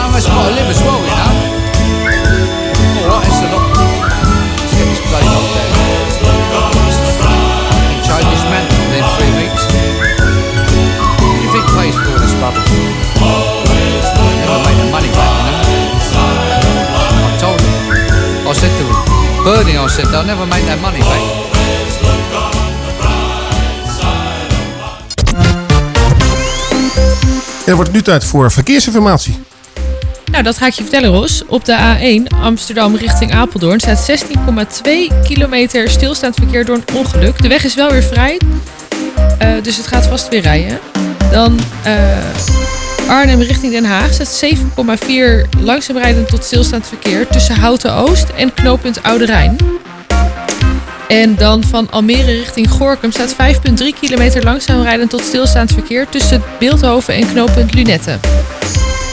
[0.00, 1.34] Of us got to live as well, you know.
[3.04, 3.62] Alright, it's a lot.
[4.58, 5.70] Let's get this bloody lot down.
[8.02, 9.62] Change this man within three weeks.
[11.20, 12.70] What do you think pays for all this rubbish?
[14.40, 15.62] Never make the money back, you know.
[17.22, 18.48] I told him.
[18.48, 21.39] I said to him, Bernie, I said, they'll never make that money back.
[27.70, 29.38] Dan wordt nu tijd voor verkeersinformatie.
[30.30, 31.42] Nou, dat ga ik je vertellen, Ros.
[31.46, 34.10] Op de A1 Amsterdam richting Apeldoorn staat
[34.82, 34.90] 16,2
[35.22, 37.42] kilometer stilstaand verkeer door een ongeluk.
[37.42, 38.40] De weg is wel weer vrij,
[39.38, 40.78] eh, dus het gaat vast weer rijden.
[41.32, 48.28] Dan eh, Arnhem richting Den Haag staat 7,4 langzaam tot stilstaand verkeer tussen Houten Oost
[48.28, 49.56] en knooppunt Oude Rijn.
[51.10, 53.36] En dan van Almere richting Gorkum staat 5,3
[54.00, 58.18] kilometer langzaam rijdend tot stilstaand verkeer tussen Beeldhoven en knooppunt Lunette.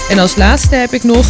[0.10, 1.26] En als laatste heb ik nog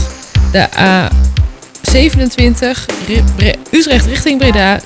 [0.52, 4.80] de A27 Ri- Bre- Utrecht richting Breda.
[4.80, 4.86] 7,9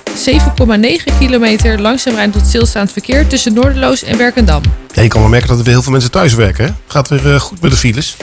[1.19, 4.61] kilometer langzaam rijden tot stilstaand verkeer tussen Noorderloos en Werkendam.
[4.93, 6.77] Je kan wel merken dat er weer heel veel mensen thuis werken.
[6.87, 8.17] Gaat weer eh, goed met de files.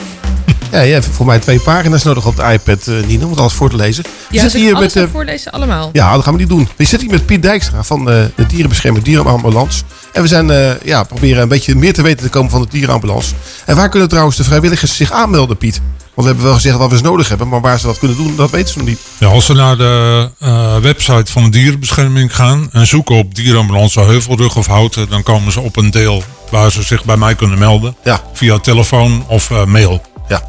[0.71, 3.39] Ja, je hebt voor mij twee pagina's nodig op de iPad, eh Nina, om het
[3.39, 4.03] alles voor te lezen.
[4.03, 5.89] We Ja, zitten dus hier alles met, eh, voorlezen allemaal.
[5.93, 6.67] Ja, dat gaan we niet doen.
[6.75, 9.83] We zitten hier met Piet Dijkstra van eh, de Dierenbescherming Dierenambulance.
[10.13, 12.67] En we zijn, eh, ja, proberen een beetje meer te weten te komen van de
[12.69, 13.33] Dierenambulance.
[13.65, 15.81] En waar kunnen trouwens de vrijwilligers zich aanmelden, Piet?
[16.13, 18.17] Want we hebben wel gezegd wat we ze nodig hebben, maar waar ze dat kunnen
[18.17, 18.99] doen, dat weten ze nog niet.
[19.17, 23.99] Ja, als ze naar de eh, website van de dierenbescherming gaan en zoeken op dierenambulance
[23.99, 27.59] Heuvelrug of Houten, dan komen ze op een deel waar ze zich bij mij kunnen
[27.59, 27.95] melden.
[28.03, 28.21] Ja.
[28.33, 30.01] Via telefoon of eh, mail.
[30.29, 30.41] Ja.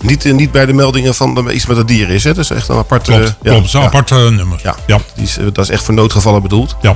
[0.00, 2.34] Niet, eh, niet bij de meldingen van dat iets met het dier is, hè?
[2.34, 3.10] Dat is echt een aparte...
[3.12, 3.64] Klopt, eh, klopt.
[3.66, 4.60] Is een apart nummer.
[4.62, 4.98] Ja, ja.
[5.14, 6.76] Die is, eh, dat is echt voor noodgevallen bedoeld.
[6.80, 6.94] Ja.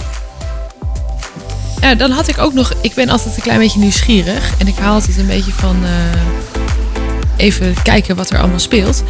[1.81, 2.73] Ja, dan had ik ook nog...
[2.81, 4.53] Ik ben altijd een klein beetje nieuwsgierig.
[4.59, 5.77] En ik haal altijd een beetje van...
[5.85, 5.91] eh,
[7.37, 9.03] even kijken wat er allemaal speelt.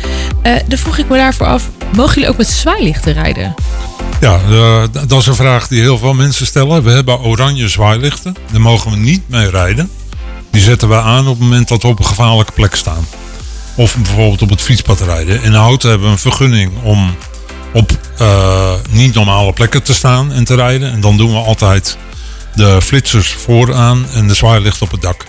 [0.42, 1.68] Eh dan vroeg ik me daarvoor af...
[1.96, 3.54] Mogen jullie ook met zwaailichten rijden?
[4.20, 6.82] Ja, eh, dat is een vraag die heel veel mensen stellen.
[6.82, 8.36] We hebben oranje zwaailichten.
[8.52, 9.90] Daar mogen we niet mee rijden.
[10.52, 13.06] Die zetten we aan op het moment dat we op een gevaarlijke plek staan.
[13.74, 15.42] Of bijvoorbeeld op het fietspad rijden.
[15.42, 17.14] In Houten hebben we een vergunning om
[17.72, 20.92] op eh, niet normale plekken te staan en te rijden.
[20.92, 21.96] En dan doen we altijd
[22.54, 25.24] De flitsers vooraan en de zwaailicht op het dak.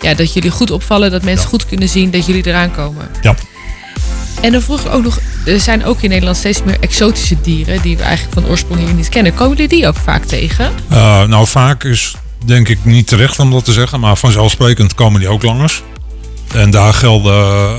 [0.00, 3.08] Ja, dat jullie goed opvallen, dat mensen goed kunnen zien dat jullie eraan komen.
[3.22, 3.34] Ja.
[4.40, 7.82] En dan vroeg ik ook nog, er zijn ook in Nederland steeds meer exotische dieren
[7.82, 9.34] die we eigenlijk van oorsprong hier niet kennen.
[9.34, 10.70] Komen jullie die ook vaak tegen?
[10.88, 12.14] Eh, nou, vaak is
[12.44, 15.82] denk ik niet terecht om dat te zeggen, maar vanzelfsprekend komen die ook langers.
[16.54, 17.32] En daar gelden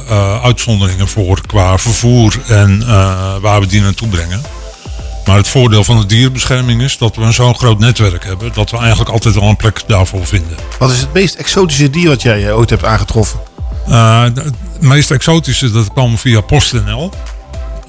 [0.07, 4.41] eh, uitzonderingen voor qua vervoer en eh, waar we die naartoe brengen.
[5.25, 8.71] Maar het voordeel van de dierenbescherming is dat we een zo'n groot netwerk hebben dat
[8.71, 10.57] we eigenlijk altijd wel een plek daarvoor vinden.
[10.79, 13.39] Wat is het meest exotische dier wat jij eh, ooit hebt aangetroffen?
[13.89, 17.11] Het meest exotische, dat kwam via PostNL.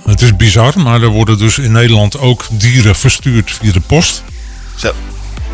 [0.05, 4.22] Het is bizar, maar er worden dus in Nederland ook dieren verstuurd via de post.
[4.77, 4.93] Zo.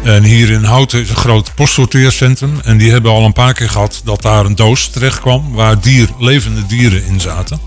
[0.02, 2.60] En hier in Houten is een groot postsorteercentrum.
[2.64, 5.80] En die hebben al een paar keer gehad dat daar een doos terecht kwam waar
[5.80, 7.60] dier, levende dieren in zaten.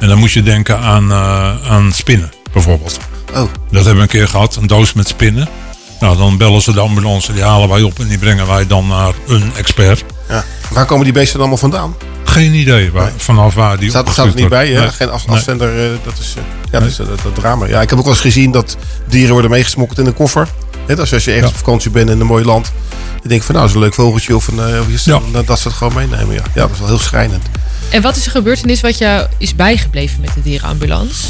[0.00, 2.98] En dan moet je denken aan, uh, aan spinnen, bijvoorbeeld.
[3.30, 3.36] Oh.
[3.70, 5.48] Dat hebben we een keer gehad, een doos met spinnen.
[6.00, 8.86] Nou, dan bellen ze de ambulance, die halen wij op en die brengen wij dan
[8.86, 10.04] naar een expert.
[10.28, 10.44] Ja.
[10.70, 11.94] Waar komen die beesten allemaal vandaan?
[12.24, 14.92] Geen idee waar, vanaf waar die Staat, staat er niet bij, hè?
[14.92, 15.84] Geen af, afzender.
[15.84, 17.66] Uh, dat is, uh, ja, dat, is dat, dat, drama.
[17.66, 18.76] Ja, ik heb ook wel eens gezien dat
[19.08, 20.48] dieren worden meegesmokkeld in een koffer.
[20.86, 21.56] Net als als je ergens Ja.
[21.58, 22.72] op vakantie bent in een mooi land.
[23.18, 25.04] Dan denk ik van nou, is een leuk vogeltje of, een, uh, of iets.
[25.04, 26.34] Dan, dat ze het gewoon meenemen.
[26.34, 26.42] Ja.
[26.54, 27.42] ja, dat is wel heel schrijnend.
[27.90, 31.26] En wat is een gebeurtenis wat jou is bijgebleven met de dierenambulance?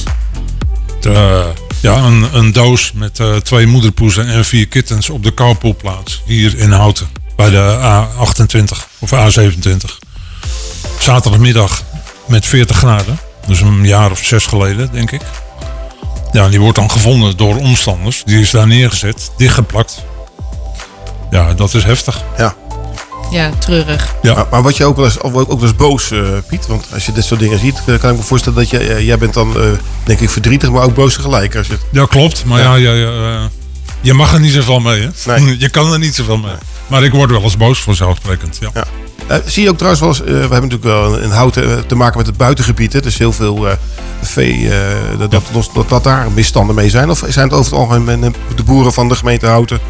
[1.06, 1.44] Uh,
[1.80, 6.22] ja, een, een doos met uh, twee moederpoezen en vier kittens op de carpoolplaats.
[6.26, 7.08] Hier in Houten.
[7.36, 10.08] Bij de A28 of A27.
[10.98, 11.82] Zaterdagmiddag
[12.26, 13.18] met 40 graden.
[13.46, 15.20] Dus een jaar of zes geleden, denk ik.
[16.32, 18.22] Ja, die wordt dan gevonden door omstanders.
[18.24, 20.04] Die is daar neergezet, dichtgeplakt.
[21.30, 22.22] Ja, dat is heftig.
[22.38, 22.54] Ja.
[23.30, 24.14] Ja, treurig.
[24.22, 24.34] Ja.
[24.34, 26.66] Maar, maar word je ook wel eens, ook wel eens boos, uh, Piet?
[26.66, 29.18] Want als je dit soort dingen ziet, kan ik me voorstellen dat je, uh, jij
[29.18, 29.64] bent dan, uh,
[30.04, 31.56] denk ik, verdrietig, maar ook boos tegelijk.
[31.56, 31.82] Als je het...
[31.90, 32.44] Ja, klopt.
[32.44, 33.50] Maar ja, ja, ja
[34.02, 35.38] je mag er niet zoveel mee, hè?
[35.38, 35.58] Nee.
[35.58, 36.54] Je kan er niet zoveel mee.
[36.86, 38.70] Maar ik word wel eens boos vanzelfsprekend, ja.
[38.74, 38.84] ja.
[39.30, 41.78] Uh, zie je ook trouwens wel eens, uh, we hebben natuurlijk wel in Houten uh,
[41.78, 42.92] te maken met het buitengebied.
[42.92, 43.00] Hè?
[43.00, 43.68] Dus heel veel
[44.22, 44.68] vee,
[45.18, 47.10] dat, dat, dat, dat, daar misstanden mee zijn.
[47.10, 49.80] Of zijn het over het algemeen de boeren van de gemeente Houten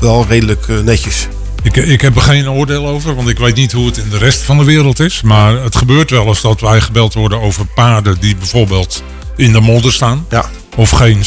[0.00, 1.28] wel redelijk netjes?
[1.62, 4.18] Ik, ik heb er geen oordeel over, want ik weet niet hoe het in de
[4.18, 5.22] rest van de wereld is.
[5.22, 9.02] Maar het gebeurt wel eens dat wij gebeld worden over paarden die bijvoorbeeld
[9.36, 10.26] in de modder staan.
[10.30, 10.44] Ja.
[10.76, 11.24] Of geen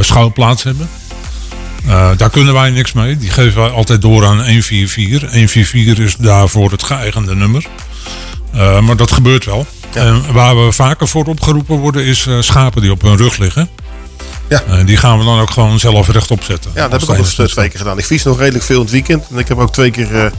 [0.00, 0.88] schuilplaats hebben.
[1.86, 3.16] Uh, daar kunnen wij niks mee.
[3.16, 5.30] Die geven wij altijd door aan 144.
[5.30, 7.66] 144 is daarvoor het geëigende nummer.
[8.54, 9.66] Uh, maar dat gebeurt wel.
[9.94, 13.68] En waar we vaker voor opgeroepen worden is uh, schapen die op hun rug liggen.
[14.48, 14.82] Ja.
[14.84, 16.70] die gaan we dan ook gewoon zelf rechtop zetten.
[16.74, 17.98] Ja, dat heb ik ook al eens twee keer gedaan.
[17.98, 19.24] Ik vies nog redelijk veel in het weekend.
[19.30, 20.32] En ik heb ook twee keer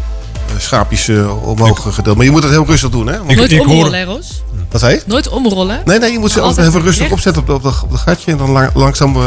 [0.57, 1.09] schaapjes
[1.41, 2.15] omhoog ik, gedeeld.
[2.15, 3.17] Maar je moet het heel rustig doen, hè?
[3.17, 4.15] Want Nooit ik, omrollen, hoor...
[4.15, 4.43] Ros?
[4.73, 5.01] Wat zei je?
[5.05, 5.81] Nooit omrollen?
[5.85, 7.11] Nee, nee, je moet ze altijd even rustig recht.
[7.11, 9.23] opzetten op de, op, de, op de gatje en dan lang, langzaam uh,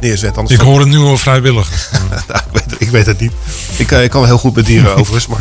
[0.00, 0.38] neerzetten.
[0.38, 1.88] Anders ik hoor een nieuwe vrijwilliger.
[2.28, 3.32] nou, ik, weet, ik weet het niet.
[3.76, 5.38] Ik, uh, ik kan heel goed met dieren overigens, maar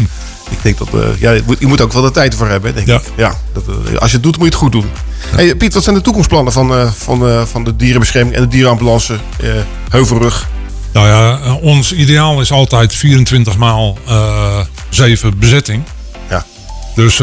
[0.50, 0.88] ik denk dat...
[0.94, 2.96] Uh, ja, je moet, ook wel de tijd ervoor hebben, denk ja.
[2.96, 3.02] ik.
[3.16, 3.64] Ja, dat,
[4.00, 4.90] als je het doet, moet je het goed doen.
[5.32, 5.38] Ja.
[5.38, 9.18] Hey, Piet, wat zijn de toekomstplannen van, van, van de dierenbescherming en de dierenambulance
[9.90, 10.50] Heuvelrug?
[10.94, 13.98] Nou ja, ons ideaal is altijd 24 maal
[14.90, 15.84] 7 bezetting.
[16.30, 16.46] Ja.
[16.96, 17.22] Dus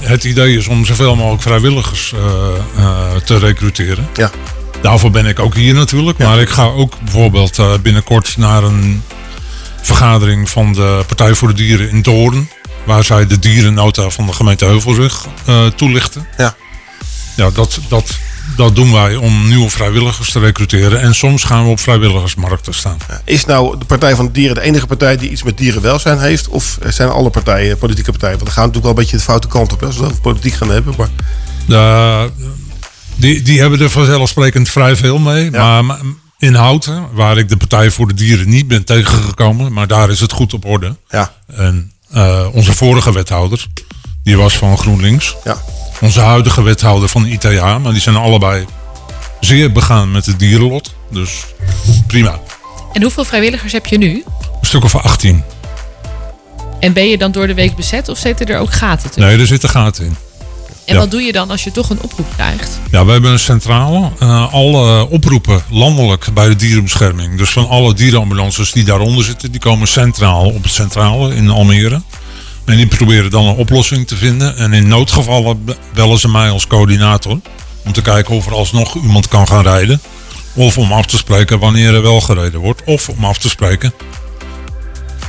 [0.00, 2.14] het idee is om zoveel mogelijk vrijwilligers
[3.24, 4.06] te recruteren.
[4.14, 4.30] Ja.
[4.82, 6.18] Daarvoor ben ik ook hier natuurlijk.
[6.18, 9.02] Maar ik ga ook bijvoorbeeld binnenkort naar een
[9.82, 12.48] vergadering van de Partij voor de Dieren in Doorn.
[12.84, 15.26] Waar zij de dierennota van de gemeente Heuvelrug
[15.76, 16.26] toelichten.
[16.36, 16.54] Ja.
[17.36, 18.18] Ja, dat, dat,
[18.56, 21.00] dat doen wij om nieuwe vrijwilligers te recruteren.
[21.00, 22.96] En soms gaan we op vrijwilligersmarkten staan.
[23.24, 26.48] Is nou de Partij van de Dieren de enige partij die iets met dierenwelzijn heeft?
[26.48, 28.38] Of zijn alle partijen, politieke partijen?
[28.38, 29.80] Want dan gaan natuurlijk wel een beetje de foute kant op.
[29.80, 30.94] Hè, als we het over politiek gaan hebben.
[30.96, 31.08] Maar...
[31.66, 32.30] De,
[33.14, 35.50] die, die hebben er vanzelfsprekend vrij veel mee.
[35.50, 35.82] Ja.
[35.82, 35.98] Maar
[36.42, 39.72] in Houten, waar ik de Partij voor de Dieren niet ben tegengekomen.
[39.72, 40.96] Maar daar is het goed op orde.
[41.08, 41.32] Ja.
[41.46, 43.66] En uh, onze vorige wethouder,
[44.22, 45.36] die was van GroenLinks.
[45.44, 45.62] Ja.
[46.00, 48.64] Onze huidige wethouder van ITA, maar die zijn allebei
[49.40, 50.94] zeer begaan met het dierenlot.
[51.10, 51.44] Dus
[52.06, 52.40] prima.
[52.92, 54.24] En hoeveel vrijwilligers heb je nu?
[54.60, 55.42] Een stuk of 18.
[56.80, 59.22] En ben je dan door de week bezet of zitten er ook gaten tussen?
[59.22, 60.16] Nee, er zitten gaten in.
[60.84, 61.00] En ja.
[61.00, 62.78] wat doe je dan als je toch een oproep krijgt?
[62.90, 64.10] Ja, we hebben een centrale.
[64.22, 67.38] Uh, alle oproepen landelijk bij de dierenbescherming.
[67.38, 72.02] Dus van alle dierenambulances die daaronder zitten, die komen centraal op het centrale in Almere.
[72.64, 74.56] En die proberen dan een oplossing te vinden.
[74.56, 75.64] En in noodgevallen
[75.94, 77.40] bellen ze mij als coördinator.
[77.84, 80.00] Om te kijken of er alsnog iemand kan gaan rijden.
[80.54, 82.82] Of om af te spreken wanneer er wel gereden wordt.
[82.84, 83.92] Of om af te spreken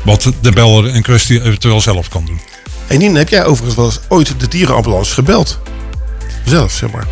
[0.03, 2.39] wat de beller in kwestie eventueel zelf kan doen.
[2.87, 5.59] En Nien, heb jij overigens wel eens ooit de dierenambulance gebeld?
[6.45, 7.07] Zelf, zeg maar.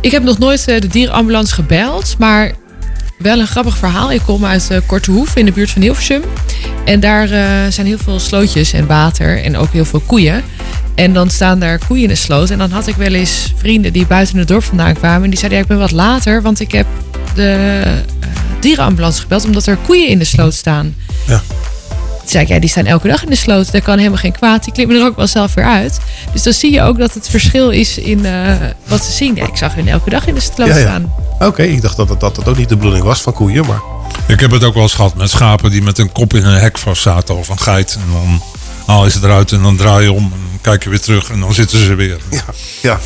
[0.00, 2.16] Ik heb nog nooit de dierenambulance gebeld.
[2.18, 2.52] Maar
[3.18, 4.12] wel een grappig verhaal.
[4.12, 6.22] Ik kom uit Kortehoef in de buurt van Hilversum.
[6.84, 10.42] En daar eh, zijn heel veel slootjes en water en ook heel veel koeien.
[10.94, 12.50] En dan staan daar koeien in de sloot.
[12.50, 15.24] En dan had ik wel eens vrienden die buiten het dorp vandaan kwamen.
[15.24, 16.86] En die zeiden, ja, ik ben wat later, want ik heb
[17.34, 17.90] de eh,
[18.60, 19.44] dierenambulance gebeld.
[19.44, 20.94] Omdat er koeien in de sloot staan.
[21.26, 21.42] Ja.
[22.28, 23.72] Toen zei ik, ja, die staan elke dag in de sloot.
[23.72, 24.64] Daar kan helemaal geen kwaad.
[24.64, 25.98] Die klimmen er ook wel zelf weer uit.
[26.32, 28.52] Dus dan zie je ook dat het verschil is in eh,
[28.86, 29.34] wat ze zien.
[29.34, 30.80] Ja, ik zag hun elke dag in de sloot Ja, ja.
[30.80, 31.12] staan.
[31.38, 33.80] Oké, ik dacht dat het, dat het ook niet de bedoeling was van koeien, maar...
[34.26, 36.60] Ik heb het ook wel eens gehad met schapen die met een kop in een
[36.60, 37.98] hek vast zaten of een geit.
[38.00, 38.42] En dan
[38.86, 40.32] haal je ze eruit en dan draai je om
[40.68, 42.18] en dan kijk je weer terug en dan zitten ze weer.
[42.30, 42.44] Ja,
[42.82, 42.98] ja.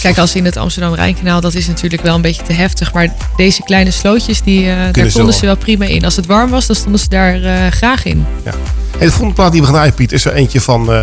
[0.00, 2.92] Kijk, als in het Amsterdam-Rijnkanaal, dat is natuurlijk wel een beetje te heftig.
[2.92, 5.32] Maar deze kleine slootjes, die, eh, daar ze konden wel.
[5.32, 6.04] ze wel prima in.
[6.04, 8.26] Als het warm was, dan stonden ze daar eh, graag in.
[8.44, 8.50] Ja.
[8.98, 11.02] En de volgende plaat die we gaan draaien, Piet, is er eentje van eh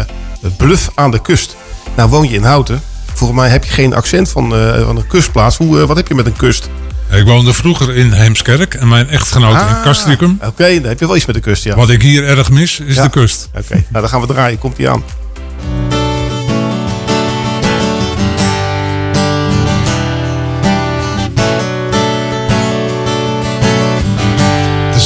[0.57, 1.55] Bluff aan de kust.
[1.95, 2.82] Nou, woon je in Houten.
[3.14, 5.57] Volgens mij heb je geen accent van, eh, van een kustplaats.
[5.57, 6.70] Hoe, wat heb je met een kust?
[7.11, 10.39] Ik woonde vroeger in Heemskerk en mijn echtgenoot in Castricum.
[10.45, 11.76] Oké, dan heb je wel iets met de kust, ja.
[11.76, 13.03] Wat ik hier erg mis, is Ja.
[13.03, 13.49] de kust.
[13.57, 14.57] Oké, nou dan gaan we draaien.
[14.57, 15.03] Komt die aan.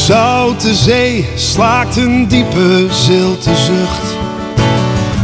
[0.07, 4.17] Zoute zee slaakt een diepe zilte zucht.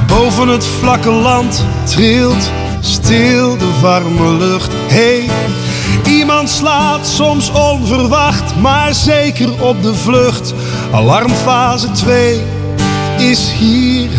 [0.08, 4.72] Boven het vlakke land trilt stil de warme lucht.
[4.88, 5.30] Hey,
[6.06, 10.54] iemand slaat soms onverwacht, maar zeker op de vlucht.
[10.92, 12.42] Alarmfase 2
[13.18, 14.10] is hier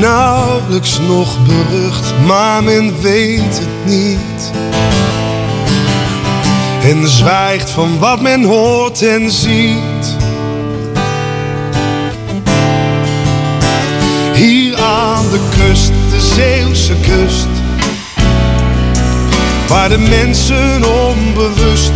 [0.00, 4.73] nauwelijks nog berucht, maar men weet het niet.
[6.84, 10.16] En zwijgt van wat men hoort en ziet.
[14.34, 17.48] Hier aan de kust, de Zeeuwse kust.
[19.68, 21.92] Waar de mensen onbewust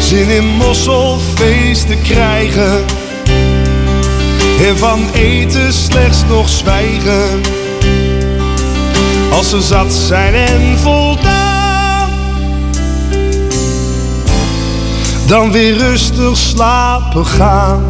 [0.00, 2.84] zin in mosselfeesten krijgen.
[4.66, 7.40] En van eten slechts nog zwijgen.
[9.32, 11.37] Als ze zat zijn en voldaan.
[15.28, 17.84] Dan weer rustig slapen gaan.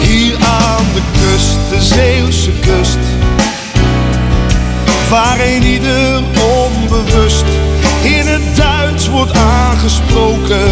[0.00, 2.98] Hier aan de kust, de Zeeuwse kust.
[5.10, 6.22] Waar een ieder
[6.54, 7.44] onbewust
[8.02, 10.70] in het Duits wordt aangesproken.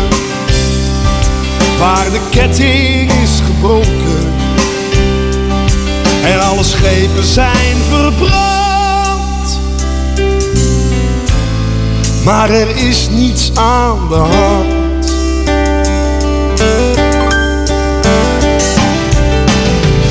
[1.79, 4.33] Waar de ketting is gebroken.
[6.25, 8.60] En alle schepen zijn verbrand.
[12.25, 15.15] Maar er is niets aan de hand.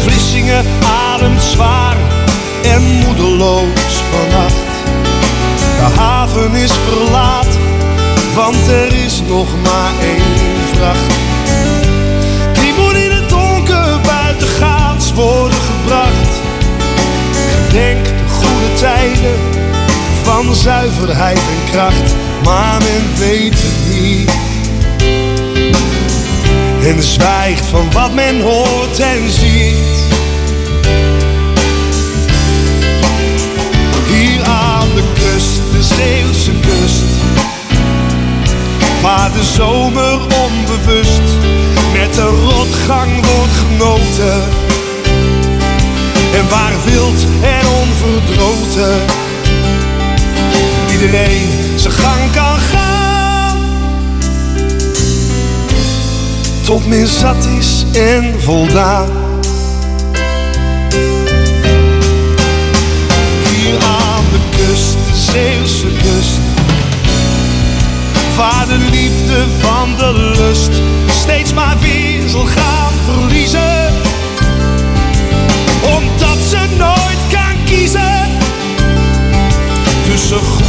[0.03, 1.97] Vlissingen ademt zwaar
[2.63, 4.53] en moedeloos vannacht.
[5.77, 7.61] De haven is verlaten,
[8.35, 11.13] want er is nog maar één vracht.
[12.61, 16.31] Die moet in het donker buitengaats worden gebracht.
[17.51, 19.68] Gedenk de goede tijden
[20.33, 24.31] van zuiverheid en kracht, maar men weet het niet.
[26.87, 29.97] En zwijgt van wat men hoort en ziet.
[34.07, 37.11] Hier aan de kust, de Zeeuwse kust.
[39.01, 41.27] Waar de zomer onbewust
[41.93, 44.43] met de rotgang wordt genoten.
[46.33, 49.18] En waar wild en onverdroten
[50.91, 53.57] iedereen zijn gang kan gaan.
[56.63, 59.09] Tot men zat is en voldaan.
[63.49, 66.39] Hier aan de kust, de Zeeuwse kust.
[68.35, 70.71] Waar de liefde van de lust
[71.21, 73.93] steeds maar weer zal gaan verliezen.
[75.81, 78.27] Omdat ze nooit kan kiezen
[80.03, 80.68] tussen goed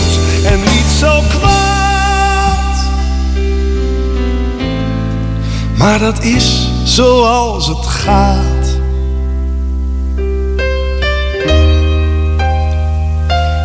[1.01, 2.77] zo kwaad.
[5.77, 8.79] Maar dat is zoals het gaat.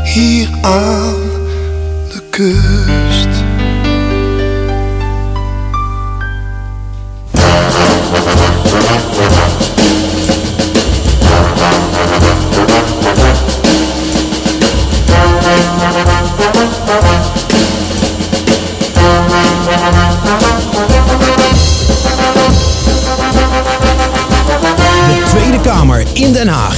[0.03, 1.15] Hier aan
[2.09, 3.43] de kust.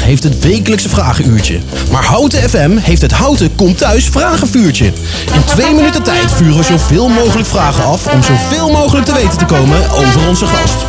[0.08, 1.60] Heeft het wekelijkse vragenuurtje.
[1.92, 4.86] Maar Houten FM heeft het Houten Komt Thuis vragenvuurtje.
[5.34, 9.38] In twee minuten tijd vuren we zoveel mogelijk vragen af om zoveel mogelijk te weten
[9.38, 10.86] te komen over onze gast.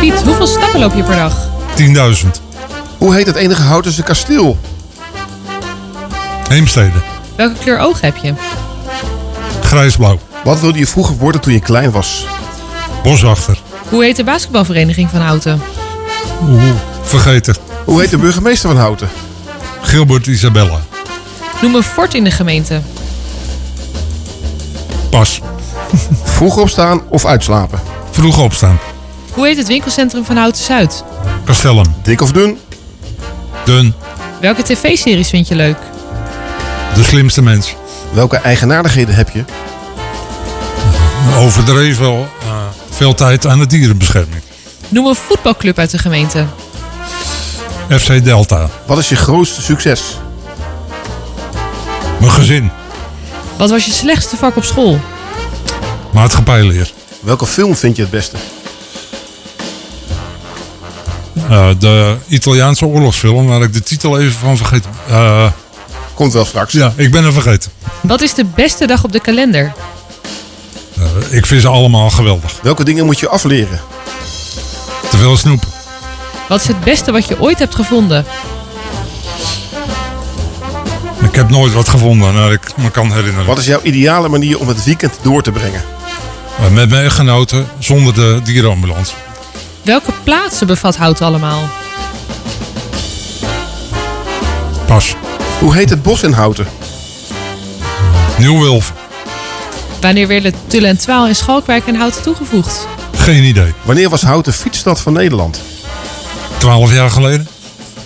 [0.00, 1.48] Piet, hoeveel stappen loop je per dag?
[2.24, 2.28] 10.000.
[2.98, 4.58] Hoe heet het enige Houtense kasteel?
[6.48, 6.98] Heemstede.
[7.36, 8.34] Welke kleur oog heb je?
[9.62, 10.18] Grijsblauw.
[10.44, 12.26] Wat wilde je vroeger worden toen je klein was?
[13.02, 13.58] Boswachter.
[13.88, 15.60] Hoe heet de basketbalvereniging van Houten?
[16.42, 16.62] Oeh,
[17.02, 17.54] vergeten.
[17.84, 19.08] Hoe heet de burgemeester van Houten?
[19.82, 20.80] Gilbert Isabella.
[21.62, 22.80] Noem een fort in de gemeente.
[25.10, 25.40] Pas.
[26.24, 27.80] Vroeg opstaan of uitslapen?
[28.10, 28.78] Vroeg opstaan.
[29.32, 31.04] Hoe heet het winkelcentrum van Houten Zuid?
[31.44, 31.94] Castellum.
[32.02, 32.58] Dik of dun?
[33.64, 33.94] Dun.
[34.40, 35.76] Welke tv-series vind je leuk?
[36.94, 37.74] De slimste mens.
[38.12, 39.44] Welke eigenaardigheden heb je?
[41.38, 42.28] Overdreven wel.
[42.42, 42.48] eh,
[42.90, 44.42] veel tijd aan de dierenbescherming.
[44.90, 46.46] Noem een voetbalclub uit de gemeente.
[47.98, 48.68] FC Delta.
[48.86, 50.02] Wat is je grootste succes?
[52.20, 52.70] Mijn gezin.
[53.56, 55.00] Wat was je slechtste vak op school?
[56.12, 56.90] Maatschappijleer.
[57.20, 58.36] Welke film vind je het beste?
[61.48, 64.84] Eh, de Italiaanse oorlogsfilm, waar ik de titel even van vergeet.
[65.08, 65.46] Eh,
[66.14, 66.72] Komt wel straks.
[66.72, 67.70] Ja, ik ben er vergeten.
[68.00, 69.72] Wat is de beste dag op de kalender?
[70.96, 72.52] Eh, ik vind ze allemaal geweldig.
[72.62, 73.80] Welke dingen moet je afleren?
[75.10, 75.64] Te veel snoep.
[76.48, 78.24] Wat is het beste wat je ooit hebt gevonden?
[81.22, 83.46] Ik heb nooit wat gevonden, nou, ik me kan herinneren.
[83.46, 85.82] Wat is jouw ideale manier om het weekend door te brengen?
[86.58, 89.14] Eh, met mijn echtgenoten zonder de dierenambulance.
[89.82, 91.68] Welke plaatsen bevat Houten allemaal?
[94.86, 95.14] Pas.
[95.58, 96.66] Hoe heet het bos in Houten?
[98.38, 98.92] Nieuw-Wilf.
[100.00, 102.86] Wanneer werden Tulle en Twaal in Schalkwijk en Houten toegevoegd?
[103.30, 103.74] Geen idee.
[103.82, 105.60] Wanneer was Houten fietsstad van Nederland?
[106.58, 107.48] Twaalf jaar geleden.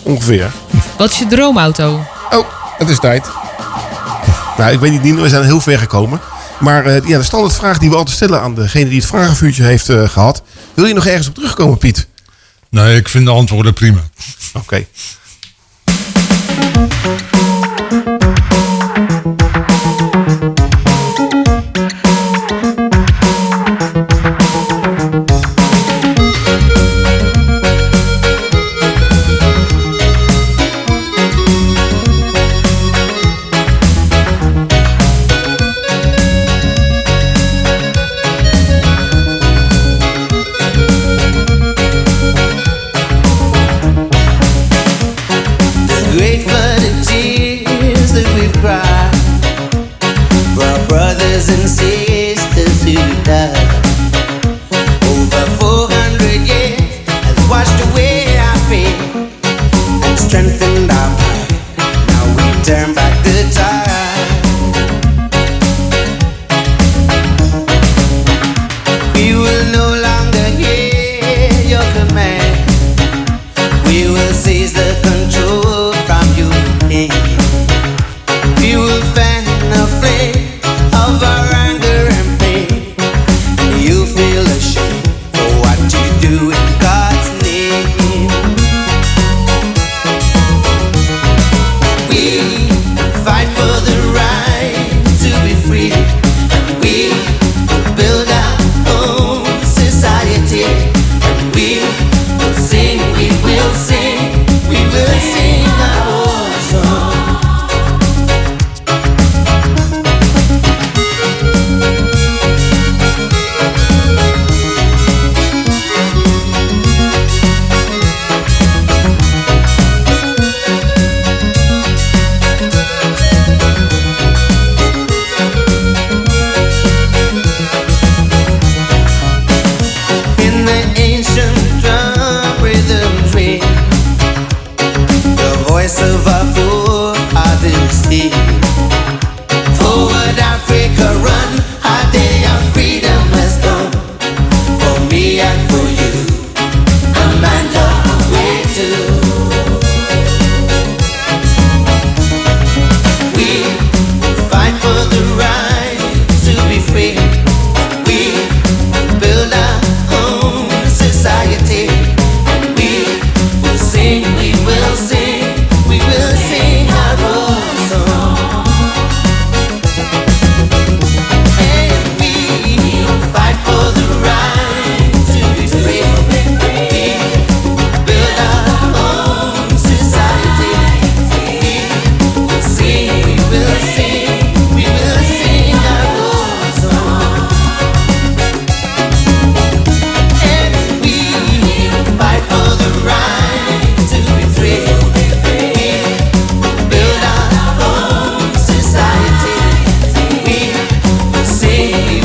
[0.03, 0.53] Ongeveer.
[0.97, 2.07] Wat is je droomauto?
[2.31, 2.47] Oh,
[2.79, 3.27] het is tijd.
[4.57, 6.20] Nou, ik weet niet, Nino, we zijn heel ver gekomen.
[6.61, 9.89] Maar eh, ja, de standaardvraag die we altijd stellen aan degene die het vragenvuurtje heeft
[9.89, 10.43] eh, gehad.
[10.75, 12.07] Wil je nog ergens op terugkomen, Piet?
[12.70, 14.01] Nee, ik vind de antwoorden prima.
[14.53, 14.87] Oké.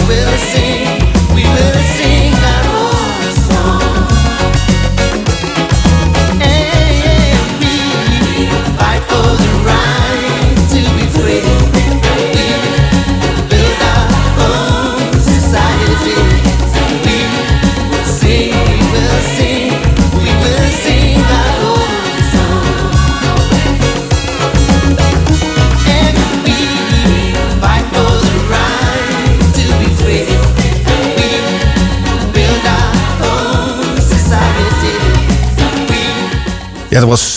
[0.10, 0.88] will assim.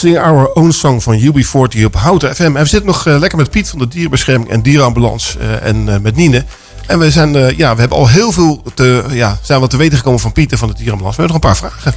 [0.03, 2.43] Sing Our Own Song van UB40 op Houten FM.
[2.43, 5.89] En we zitten nog eh, lekker met Piet van de Dierenbescherming en Dierenambulance eh, en
[5.89, 6.45] eh, met Nine.
[6.87, 9.77] En we, zijn, eh, ja, we hebben al heel veel te, ja, zijn wat te
[9.77, 11.21] weten gekomen van Piet en van de Dierenambulance.
[11.21, 11.95] We hebben nog een paar vragen.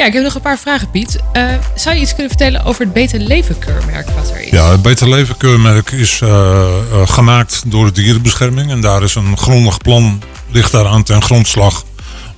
[0.00, 1.18] Ja, ik heb nog een paar vragen, Piet.
[1.32, 1.44] Eh,
[1.74, 4.50] zou je iets kunnen vertellen over het Beter Leven keurmerk wat er is?
[4.50, 8.70] Ja, het Beter Leven keurmerk is eh, eh, gemaakt door de dierenbescherming.
[8.70, 11.84] En daar is een grondig plan, ligt daaraan ten grondslag...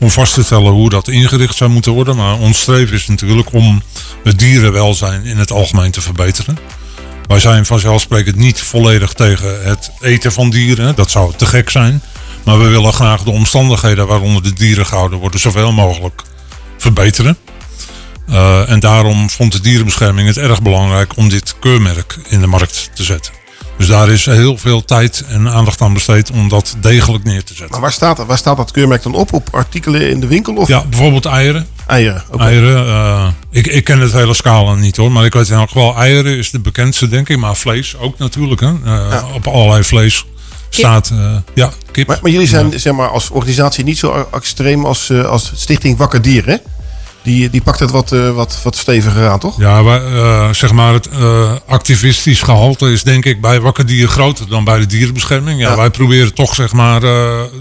[0.03, 2.16] om vast te stellen hoe dat ingericht zou moeten worden.
[2.16, 3.82] Maar ons streven is natuurlijk om
[4.24, 6.59] het dierenwelzijn in het algemeen te verbeteren.
[7.26, 10.94] Wij zijn vanzelfsprekend niet volledig tegen het eten van dieren.
[10.94, 12.03] Dat zou te gek zijn.
[12.44, 15.40] Maar we willen graag de omstandigheden waaronder de dieren gehouden worden...
[15.40, 16.22] zoveel mogelijk
[16.78, 17.36] verbeteren.
[18.28, 22.90] Uh, en daarom vond de dierenbescherming het erg belangrijk om dit keurmerk in de markt
[22.94, 23.41] te zetten.
[23.77, 27.55] Dus daar is heel veel tijd en aandacht aan besteed om dat degelijk neer te
[27.55, 27.70] zetten.
[27.70, 29.33] Maar waar staat, waar staat dat keurmerk dan op?
[29.33, 30.55] Op artikelen in de winkel?
[30.55, 30.68] Of?
[30.68, 31.66] Ja, bijvoorbeeld eieren.
[31.87, 32.23] Eieren.
[32.39, 32.87] Eieren.
[32.87, 35.97] eh, ik, ik ken het hele scala niet hoor, maar ik weet in elk geval,
[35.97, 37.39] eieren is de bekendste denk ik.
[37.39, 38.61] Maar vlees ook natuurlijk.
[38.61, 38.73] Hè.
[38.85, 40.25] Eh, Op allerlei vlees
[40.68, 42.07] staat, eh, ja, kip.
[42.07, 45.97] Maar, maar jullie zijn zeg maar, als organisatie niet zo extreem als, eh, als Stichting
[45.99, 46.51] Wakker Dieren.
[46.55, 46.57] hè?
[47.23, 49.59] Die, die pakt het wat, eh, wat, wat steviger aan, toch?
[49.61, 54.11] Ja, wij, eh, zeg maar het eh, activistisch gehalte is denk ik bij wakker dieren
[54.11, 55.61] groter dan bij de dierenbescherming.
[55.61, 57.01] Ja, Wij proberen toch zeg maar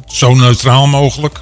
[0.06, 1.40] zo neutraal mogelijk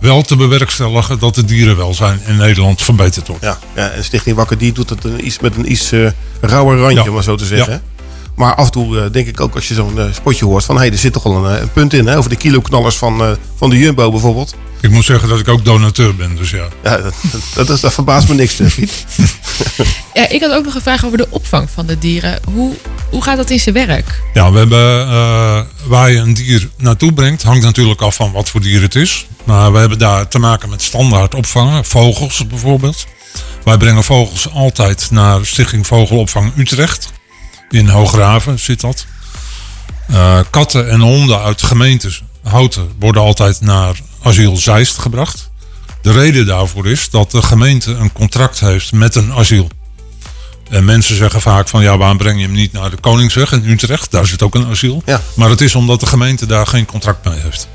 [0.00, 3.42] wel te bewerkstelligen dat het dierenwelzijn in Nederland verbeterd wordt.
[3.42, 5.92] Ja, ja en Stichting Wakker Dier doet het een, iets met een iets
[6.40, 7.08] rauwer randje, Ja.
[7.08, 7.72] om maar zo te zeggen.
[7.72, 7.93] Ja.
[8.36, 10.74] Maar af en toe eh, denk ik ook als je zo'n eh, spotje hoort van...
[10.74, 12.16] hé, hey, er zit toch wel een, eh, een punt in, hè?
[12.16, 14.54] Over de kiloknallers van, eh, van de Jumbo bijvoorbeeld.
[14.80, 16.68] Ik moet zeggen dat ik ook donateur ben, dus ja.
[16.82, 17.14] Ja, dat,
[17.54, 19.04] dat, dat, dat verbaast me niks, Piet.
[20.14, 22.38] Ja, ik had ook nog een vraag over de opvang van de dieren.
[22.52, 22.74] Hoe,
[23.10, 24.22] hoe gaat dat in zijn werk?
[24.34, 28.48] Ja, we hebben eh, waar je een dier naartoe brengt, hangt natuurlijk af van wat
[28.48, 29.26] voor dier het is.
[29.44, 33.06] Maar we hebben daar te maken met standaard opvangen, vogels bijvoorbeeld.
[33.64, 37.12] Wij brengen vogels altijd naar Stichting Vogelopvang Utrecht.
[37.74, 39.06] In Hoograven zit dat.
[40.06, 45.50] Eh, katten en honden uit gemeentes Houten worden altijd naar asiel Zeist gebracht.
[46.02, 49.68] De reden daarvoor is dat de gemeente een contract heeft met een asiel.
[50.70, 53.68] En mensen zeggen vaak van ja, waarom breng je hem niet naar de Koningsweg in
[53.68, 54.10] Utrecht?
[54.10, 55.02] Daar zit ook een asiel.
[55.06, 55.20] Ja.
[55.36, 57.68] Maar het is omdat de gemeente daar geen contract mee heeft.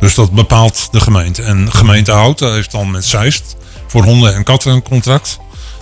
[0.00, 1.42] Dus dat bepaalt de gemeente.
[1.42, 5.38] En gemeente Houten heeft dan met Zeist voor honden en katten een contract.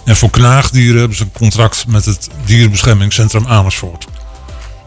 [0.07, 4.07] En voor knaagdieren hebben ze een contract met het dierenbeschermingscentrum Amersfoort.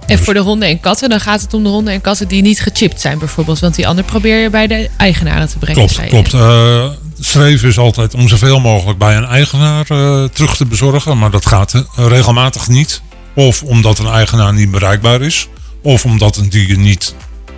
[0.06, 2.42] En voor de honden en katten, dan gaat het om de honden en katten die
[2.42, 3.60] niet gechipt zijn bijvoorbeeld.
[3.60, 5.88] Want die ander probeer je bij de eigenaren te brengen.
[5.88, 6.32] Klopt, klopt.
[6.32, 11.18] Het streven is altijd om zoveel mogelijk bij een eigenaar eh, terug te bezorgen.
[11.18, 13.02] Maar dat gaat eh, regelmatig niet.
[13.36, 15.48] Of omdat een eigenaar niet bereikbaar is.
[15.82, 17.16] Of omdat een dier niet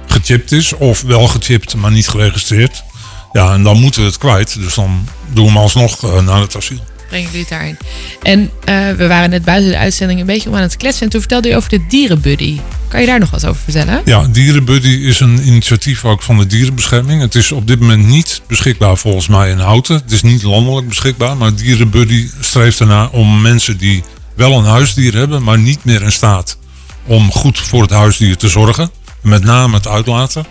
[0.07, 0.73] gechipt is.
[0.73, 2.83] Of wel gechipt, maar niet geregistreerd.
[3.31, 4.55] Ja, en dan moeten we het kwijt.
[4.55, 6.79] Dus dan doen we hem alsnog naar het asiel.
[7.19, 7.77] Jullie het daarin.
[8.23, 11.03] En eh, we waren net buiten de uitzending een beetje om aan het kletsen.
[11.03, 12.59] En toen vertelde je over de dierenbuddy.
[12.87, 14.01] Kan je daar nog wat over vertellen?
[14.05, 17.21] Ja, Dierenbuddy is een initiatief ook van de dierenbescherming.
[17.21, 19.95] Het is op dit moment niet beschikbaar volgens mij in Houten.
[19.95, 24.03] Het is niet landelijk beschikbaar, maar Dierenbuddy streeft ernaar om mensen die
[24.35, 26.57] wel een huisdier hebben, maar niet meer in staat
[27.05, 28.91] om goed voor het huisdier te zorgen,
[29.21, 30.45] met name het uitlaten,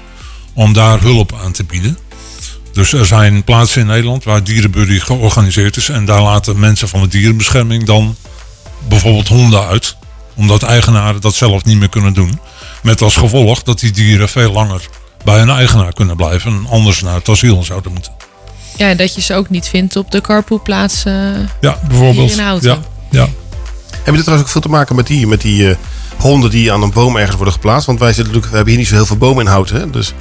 [0.54, 1.98] om daar hulp aan te bieden.
[2.72, 7.00] Dus er zijn plaatsen in Nederland waar Dierenbuddy georganiseerd is en daar laten mensen van
[7.00, 8.16] de dierenbescherming dan
[8.88, 9.96] bijvoorbeeld honden uit.
[10.34, 12.40] Omdat eigenaren dat zelf niet meer kunnen doen.
[12.82, 14.88] Met als gevolg dat die dieren veel langer
[15.24, 16.52] bij hun eigenaar kunnen blijven.
[16.52, 18.12] En anders naar het asiel zouden moeten.
[18.76, 21.04] Ja, en dat je ze ook niet vindt op de carpoolplaats.
[21.04, 21.14] eh,
[21.60, 22.30] Ja, bijvoorbeeld.
[22.30, 22.70] Hier in Houten.
[22.70, 22.78] Ja,
[23.20, 23.28] ja.
[23.90, 25.76] Hebben dit trouwens ook veel te maken met die, met die eh,
[26.18, 27.86] honden die aan een boom ergens worden geplaatst?
[27.86, 29.90] Want wij, zitten natuurlijk, we hebben hier niet zo heel veel bomen in houten, hè?
[29.90, 30.12] Dus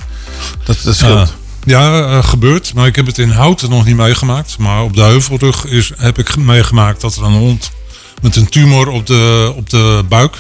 [0.64, 1.34] dat, dat scheelt.
[1.70, 2.74] Ja, eh, gebeurt.
[2.74, 4.57] Maar ik heb het in Houten nog niet meegemaakt.
[4.57, 7.72] Maar op de Heuvelrug is, heb ik ge- meegemaakt dat er een hond
[8.22, 10.36] met een tumor op de, op de buik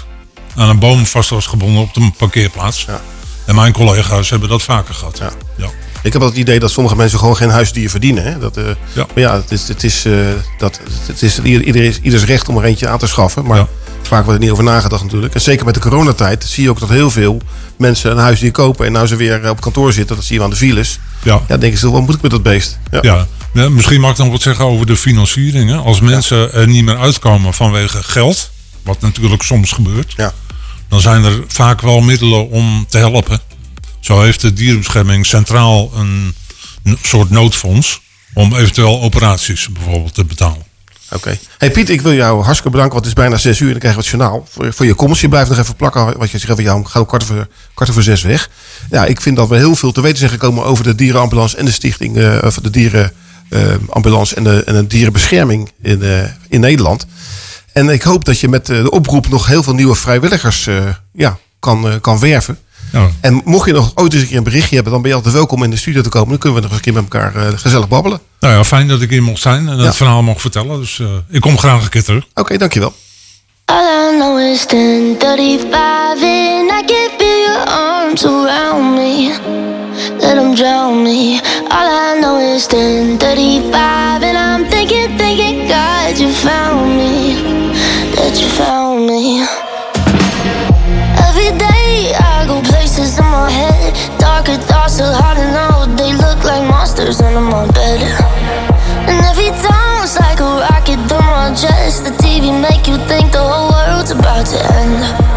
[0.55, 2.87] aan een boom vast was gebonden op de parkeerplaats.
[3.45, 5.17] En mijn collega's hebben dat vaker gehad.
[5.17, 5.31] Ja.
[5.57, 5.67] Ja.
[6.03, 8.23] Ik heb het idee dat sommige mensen gewoon geen huisdier verdienen.
[8.23, 8.39] Hè?
[8.39, 8.63] Dat, eh,
[8.93, 9.05] Ja.
[9.13, 10.13] Maar ja, het is, het is, eh,
[10.57, 13.45] dat, het is ieder, ieder is ieders recht om er eentje aan te schaffen.
[13.45, 13.65] Maar
[14.07, 15.33] vaak wordt er niet over nagedacht natuurlijk.
[15.33, 17.41] En zeker met de coronatijd zie je ook dat heel veel
[17.77, 18.85] mensen een huisdier kopen.
[18.85, 20.99] En nou ze weer op kantoor zitten, dat zie je aan de files.
[21.23, 21.41] Ja.
[21.47, 22.79] Ja, denken ze, wat moet ik met dat beest?
[22.91, 23.27] Ja.
[23.53, 25.69] Ja, misschien mag ik nog wat zeggen over de financiering.
[25.69, 25.75] hè.
[25.75, 28.51] Als mensen er niet meer uitkomen vanwege geld,
[28.83, 30.15] wat natuurlijk soms gebeurt,
[30.89, 33.39] dan zijn er vaak wel middelen om te helpen.
[33.99, 36.33] Zo heeft de dierenbescherming centraal een
[37.01, 38.01] soort noodfonds
[38.33, 40.63] om eventueel operaties bijvoorbeeld te betalen.
[41.11, 41.37] Oké.
[41.57, 43.79] Hey Piet, ik wil jou hartstikke bedanken, want het is bijna zes uur en dan
[43.79, 44.47] krijgen we het journaal.
[44.75, 47.23] Voor, je komst, je blijft nog even plakken, wat je zegt van jou, ga kwart
[47.23, 48.49] over, kwart over zes weg.
[48.89, 51.65] Ja, ik vind dat we heel veel te weten zijn gekomen over de dierenambulance en
[51.65, 53.11] de stichting, of de dieren,
[53.49, 53.71] eh,
[54.35, 57.05] en de, en de dierenbescherming in, eh, in Nederland.
[57.73, 60.69] En ik hoop dat je met de oproep nog heel veel nieuwe vrijwilligers
[61.13, 62.57] ja, kan, kan werven.
[62.91, 63.09] Ja.
[63.21, 65.33] En mocht je nog ooit eens een keer een berichtje hebben, dan ben je altijd
[65.33, 66.29] welkom in de studio te komen.
[66.29, 68.19] Dan kunnen we nog eens een keer met elkaar eh, gezellig babbelen.
[68.39, 69.83] Nou ja, fijn dat ik hier mocht zijn en Ja.
[69.83, 70.79] het verhaal mocht vertellen.
[70.79, 72.23] Dus eh, ik kom graag een keer terug.
[72.33, 72.93] Oké, dankjewel.
[73.65, 79.33] All I know is 1035 and I can feel your arms around me.
[80.19, 81.39] Let them drown me.
[81.67, 87.58] All I know is 1035 and I'm thinking, thinking, God, you found me.
[96.99, 98.01] Monsters under my bed.
[99.07, 102.03] And every time it's like a rocket through my chest.
[102.03, 105.28] The TV make you think the whole world's about to end.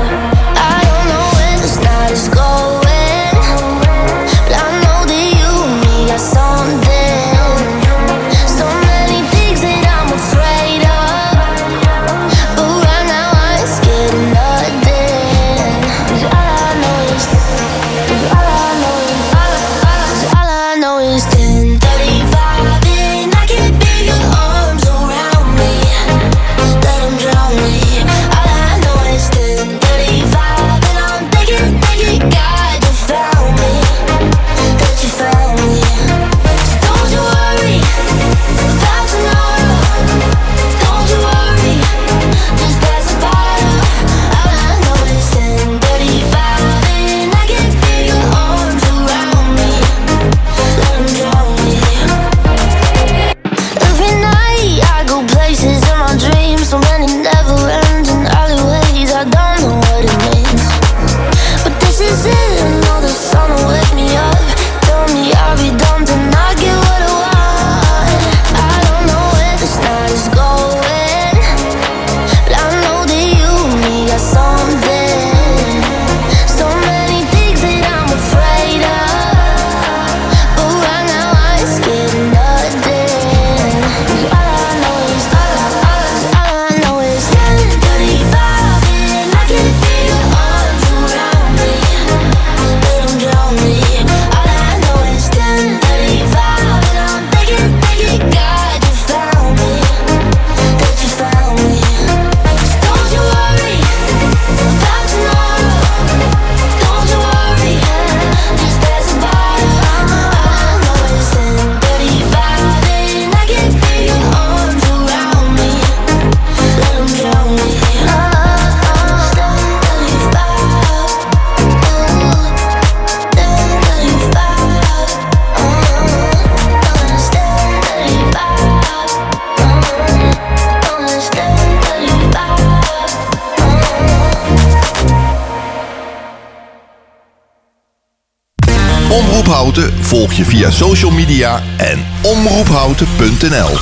[140.63, 143.79] Via social media en omroephouten.nl.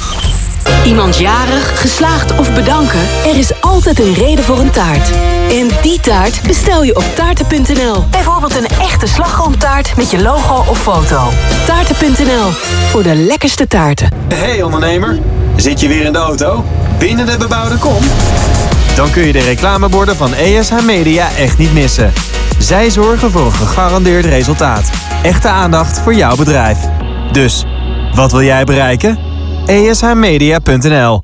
[0.84, 3.00] Iemand jarig, geslaagd of bedanken?
[3.26, 5.10] Er is altijd een reden voor een taart.
[5.50, 8.04] En die taart bestel je op taarten.nl.
[8.10, 11.28] Bijvoorbeeld een echte slagroomtaart met je logo of foto.
[11.66, 12.50] Taarten.nl,
[12.90, 14.08] voor de lekkerste taarten.
[14.34, 15.18] Hey ondernemer,
[15.56, 16.64] zit je weer in de auto?
[16.98, 18.02] Binnen de bebouwde kom?
[18.96, 22.12] Dan kun je de reclameborden van ESH Media echt niet missen.
[22.58, 24.99] Zij zorgen voor een gegarandeerd resultaat.
[25.22, 26.78] Echte aandacht voor jouw bedrijf.
[27.32, 27.64] Dus,
[28.14, 29.18] wat wil jij bereiken?
[29.66, 31.20] ESHmedia.nl